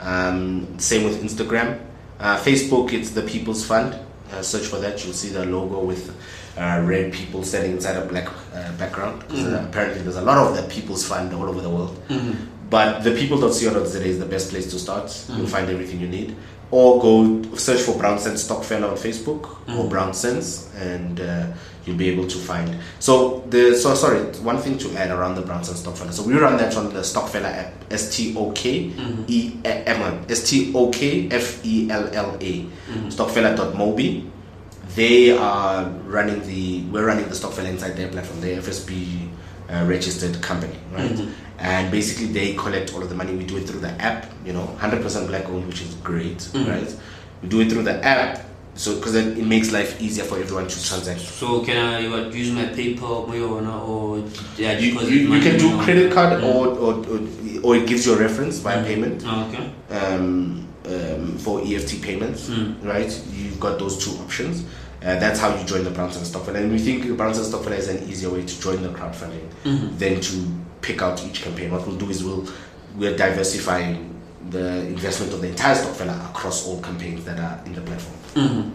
[0.00, 1.76] Um, same with Instagram.
[2.20, 3.94] Uh, Facebook, it's the People's Fund.
[4.32, 5.04] Uh, search for that.
[5.04, 6.10] You'll see the logo with
[6.58, 9.22] uh, red people standing inside a black uh, background.
[9.28, 11.96] 'Cause, uh, apparently, there's a lot of the People's Fund all over the world.
[12.08, 12.34] Mm.
[12.70, 15.06] But the people.co.za is the best place to start.
[15.08, 15.36] Mhm.
[15.38, 16.34] You'll find everything you need.
[16.74, 19.78] or go search for Brown Sense Stockfella on Facebook Mm-hmm.
[19.78, 21.44] or Brown Sense, and uh,
[21.84, 22.78] you'll be able to find.
[23.00, 26.12] So the so sorry, one thing to add around the Brown Sense Stockfella.
[26.12, 29.24] So we run that on the Stokfella app, S T O K Mm-hmm.
[29.28, 34.28] E M S T O K F E L L A, Mm-hmm.
[34.94, 39.28] They are running the we're running the Stockfella inside their platform, the FSB
[39.70, 41.10] uh, registered company, right?
[41.10, 41.30] Mhm.
[41.58, 43.34] And basically, they collect all of the money.
[43.34, 46.68] We do it through the app, you know, 100% black owned, which is great, Mhm.
[46.68, 46.94] right?
[47.42, 50.66] We do it through the app, so because then it makes life easier for everyone
[50.66, 51.20] to transact.
[51.20, 54.18] So can I what, use my PayPal way or
[54.56, 56.54] yeah, You, you, you can do credit card Mm.
[56.54, 57.20] or, or, or,
[57.62, 58.86] or it gives you a reference via Mm.
[58.86, 59.70] payment Oh, okay.
[59.98, 62.82] um, um, for EFT payments, Mm.
[62.84, 63.10] right?
[63.32, 64.64] You've got those two options.
[65.02, 66.56] Uh, that's how you join the Brown Sense Stockfella.
[66.62, 69.98] And we think Brown Sense Stockfella is an easier way to join the crowdfunding Mhm.
[69.98, 70.46] than to
[70.80, 71.70] pick out each campaign.
[71.72, 72.46] What we'll do is we'll
[72.96, 74.11] we're diversifying
[74.50, 78.18] the investment of the entire Stockfella across all campaigns that are in the platform.
[78.34, 78.70] Mhm.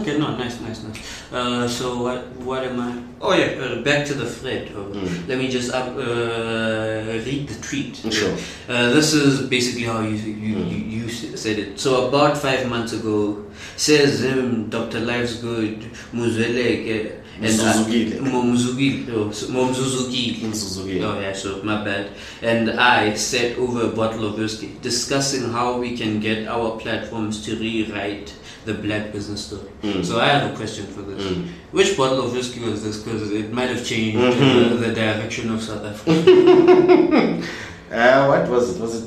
[0.00, 0.98] Okay, no, nice, nice, nice.
[1.32, 2.92] Uh, so what, what am I?
[3.20, 4.70] Oh yeah, uh, back to the thread.
[4.74, 5.28] Uh, Mm.
[5.28, 7.96] Let me just up, uh, read the tweet.
[8.12, 8.34] Sure.
[8.68, 10.70] Uh, this is basically how you you, Mm.
[10.70, 11.78] you you said it.
[11.80, 13.44] So about five months ago,
[13.76, 15.00] says him, Dr.
[15.00, 15.78] Lives Good,
[16.12, 21.04] Muzweleke, I- Mo Mzuzugile, oh, so- Mo Mzuzugile.
[21.04, 22.06] Oh yeah, so my bad.
[22.42, 27.44] And I sat over a bottle of whiskey, discussing how we can get our platforms
[27.46, 28.32] to rewrite
[28.64, 29.70] the black business story.
[29.82, 30.04] Mm.
[30.04, 31.22] So I have a question for this.
[31.22, 31.46] Mm.
[31.72, 32.98] Which bottle of whiskey was this?
[32.98, 34.72] Because it might have changed Mhm.
[34.72, 37.42] uh, the direction of South Africa.
[37.90, 38.80] Uh, what was it?
[38.82, 39.04] Was it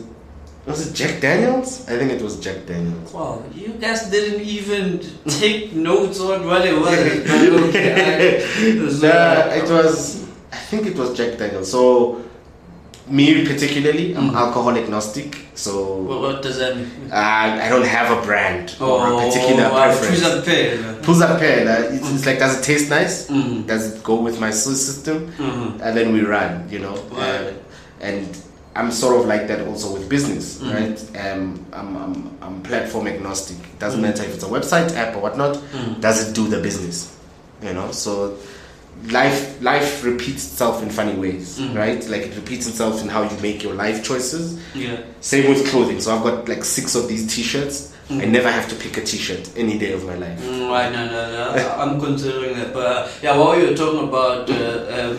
[0.66, 1.88] was it Jack Daniels?
[1.90, 3.12] I think it was Jack Daniels.
[3.14, 6.94] Wow, you guys didn't even take notes on what it was.
[7.70, 10.24] Okay, I- Nah, it was.
[10.52, 11.72] I think it was Jack Daniels.
[11.72, 12.22] So
[13.08, 14.36] me particularly, I'm Mm.
[14.36, 15.38] alcohol agnostic.
[15.56, 15.72] So
[16.10, 16.88] What, what does that mean?
[17.12, 17.16] uh,
[17.66, 20.22] I don't have a brand or Oh, a particular uh, preference.
[21.06, 21.92] choose a pair.
[21.94, 23.28] It's, it's like, does it taste nice?
[23.30, 23.68] Mhm.
[23.68, 25.32] Does it go with my sys- system?
[25.38, 25.82] Mhm.
[25.84, 26.96] And then we run, you know.
[27.12, 27.52] Right.
[27.52, 27.52] Uh,
[28.08, 28.28] and
[28.76, 30.74] I'm sort of like that also with business, Mhm.
[30.74, 31.26] right?
[31.26, 33.58] Um, I'm, I'm, I'm platform agnostic.
[33.58, 34.04] It doesn't Mhm.
[34.04, 35.58] matter if it's a website, app, or whatnot.
[35.74, 36.00] Mhm.
[36.00, 37.10] Does it do the business?
[37.62, 38.38] You know, so
[39.10, 41.76] life life repeats itself in funny ways, Mhm.
[41.76, 42.08] right?
[42.10, 44.58] Like it repeats itself in how you make your life choices.
[44.74, 44.98] Yeah.
[45.22, 46.00] Same with clothing.
[46.02, 47.90] So I've got like six of these T-shirts.
[48.12, 48.32] I Mhm.
[48.32, 50.38] never have to pick a T-shirt any day of my life.
[50.42, 51.76] Mm, right, no, no, no.
[51.82, 52.74] I'm considering that.
[52.74, 55.14] But uh, yeah, while you were talking about uh, uh,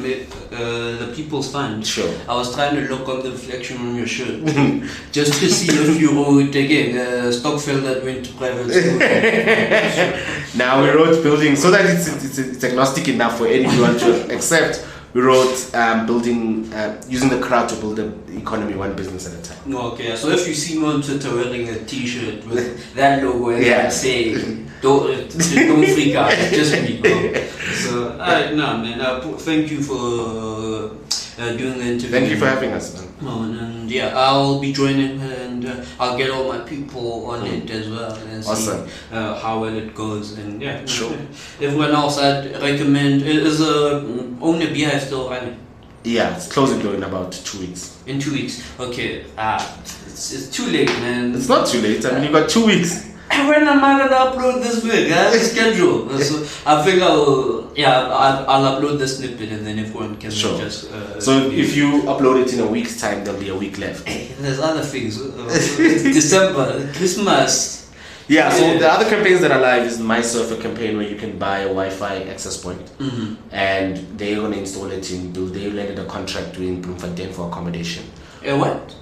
[0.53, 2.11] uh, the People's Fund, Sure.
[2.29, 4.45] I was trying to look on the reflection on your shirt
[5.13, 8.99] just to see if you wrote again uh, stokvel that went to private school.
[10.55, 14.85] Now we wrote building so that it's, it's, it's agnostic enough for anyone to accept.
[15.15, 19.39] We wrote um, building uh, using the crowd to build the economy one business at
[19.39, 19.59] a time.
[19.67, 23.51] No, okay, so if you see me on Twitter wearing a T-shirt with that logo
[23.51, 23.83] and Yeah.
[23.83, 26.99] that saying, don't, uh, don't freak out, just me.
[27.03, 27.35] bro.
[27.75, 30.93] So, alright, no, man, uh, thank you for
[31.39, 32.11] uh, doing the interview.
[32.11, 32.95] Thank you for having us.
[32.95, 33.09] Man.
[33.25, 37.47] Oh, and, and yeah, I'll be joining and uh, I'll get all my people on
[37.47, 38.87] it as well and Awesome.
[38.89, 40.37] see uh, how well it goes.
[40.39, 41.15] And yeah, Sure.
[41.61, 44.01] everyone else I'd recommend is a
[44.41, 45.57] own a beer still running
[46.05, 47.97] Yeah, it's closing though in about two weeks.
[48.07, 48.63] in two weeks.
[48.81, 49.63] Okay, ah,
[50.07, 51.35] it's, it's too late, man.
[51.35, 52.05] It's not too late.
[52.05, 53.07] I mean, you got two weeks.
[53.49, 55.11] When am I gonna upload this week?
[55.13, 56.09] I have a schedule.
[56.21, 56.35] So
[56.67, 60.59] I think I'll yeah I'll, I'll upload the snippet and then everyone can Sure.
[60.59, 60.91] just.
[60.93, 64.07] Uh, So if you upload it in a week's time, there'll be a week left.
[64.07, 65.21] Hey, there's other things.
[65.21, 65.49] Uh,
[66.21, 67.91] December, Christmas.
[68.29, 68.51] Yeah.
[68.53, 68.79] So Yeah.
[68.79, 71.69] the other campaigns that are live is my surfer campaign where you can buy a
[71.81, 72.89] Wi-Fi access point.
[72.99, 75.33] hmm and they're to install it in.
[75.33, 78.05] They landed a contract in Bloemfontein for accommodation.
[78.47, 78.95] Uh, what?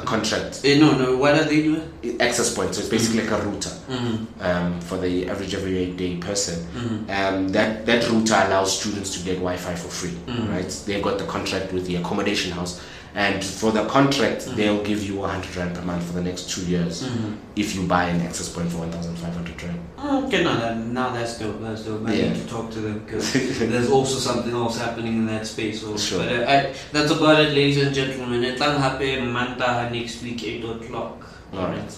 [0.00, 1.16] A contract, Eh, no, no.
[1.16, 1.82] What are they doing?
[2.20, 2.74] access point.
[2.74, 4.42] So it's basically like a router Mm-hmm.
[4.42, 6.56] um, for the average everyday person.
[6.74, 7.10] Mm-hmm.
[7.10, 10.14] Um, that that router allows students to get Wi-Fi for free.
[10.26, 10.48] Mhm.
[10.50, 10.70] Right?
[10.86, 12.80] They've got the contract with the accommodation house,
[13.20, 14.54] and for the contract, Mhm.
[14.56, 17.32] they'll give you 100 rand per month for the next two years Mm-hmm.
[17.62, 19.78] if you buy an access point for 1,500 rand.
[20.24, 21.58] Okay, no, that, now that's dope.
[21.64, 22.08] That's dope.
[22.08, 22.28] I Yeah.
[22.32, 23.26] need to talk to them because
[23.72, 25.76] there's also something else happening in that space.
[25.82, 26.20] So, Sure.
[26.20, 26.56] But uh, I,
[26.94, 28.42] that's about it, ladies and gentlemen.
[28.44, 31.16] It's happy Manta next week, 8 o'clock.
[31.54, 31.92] All right.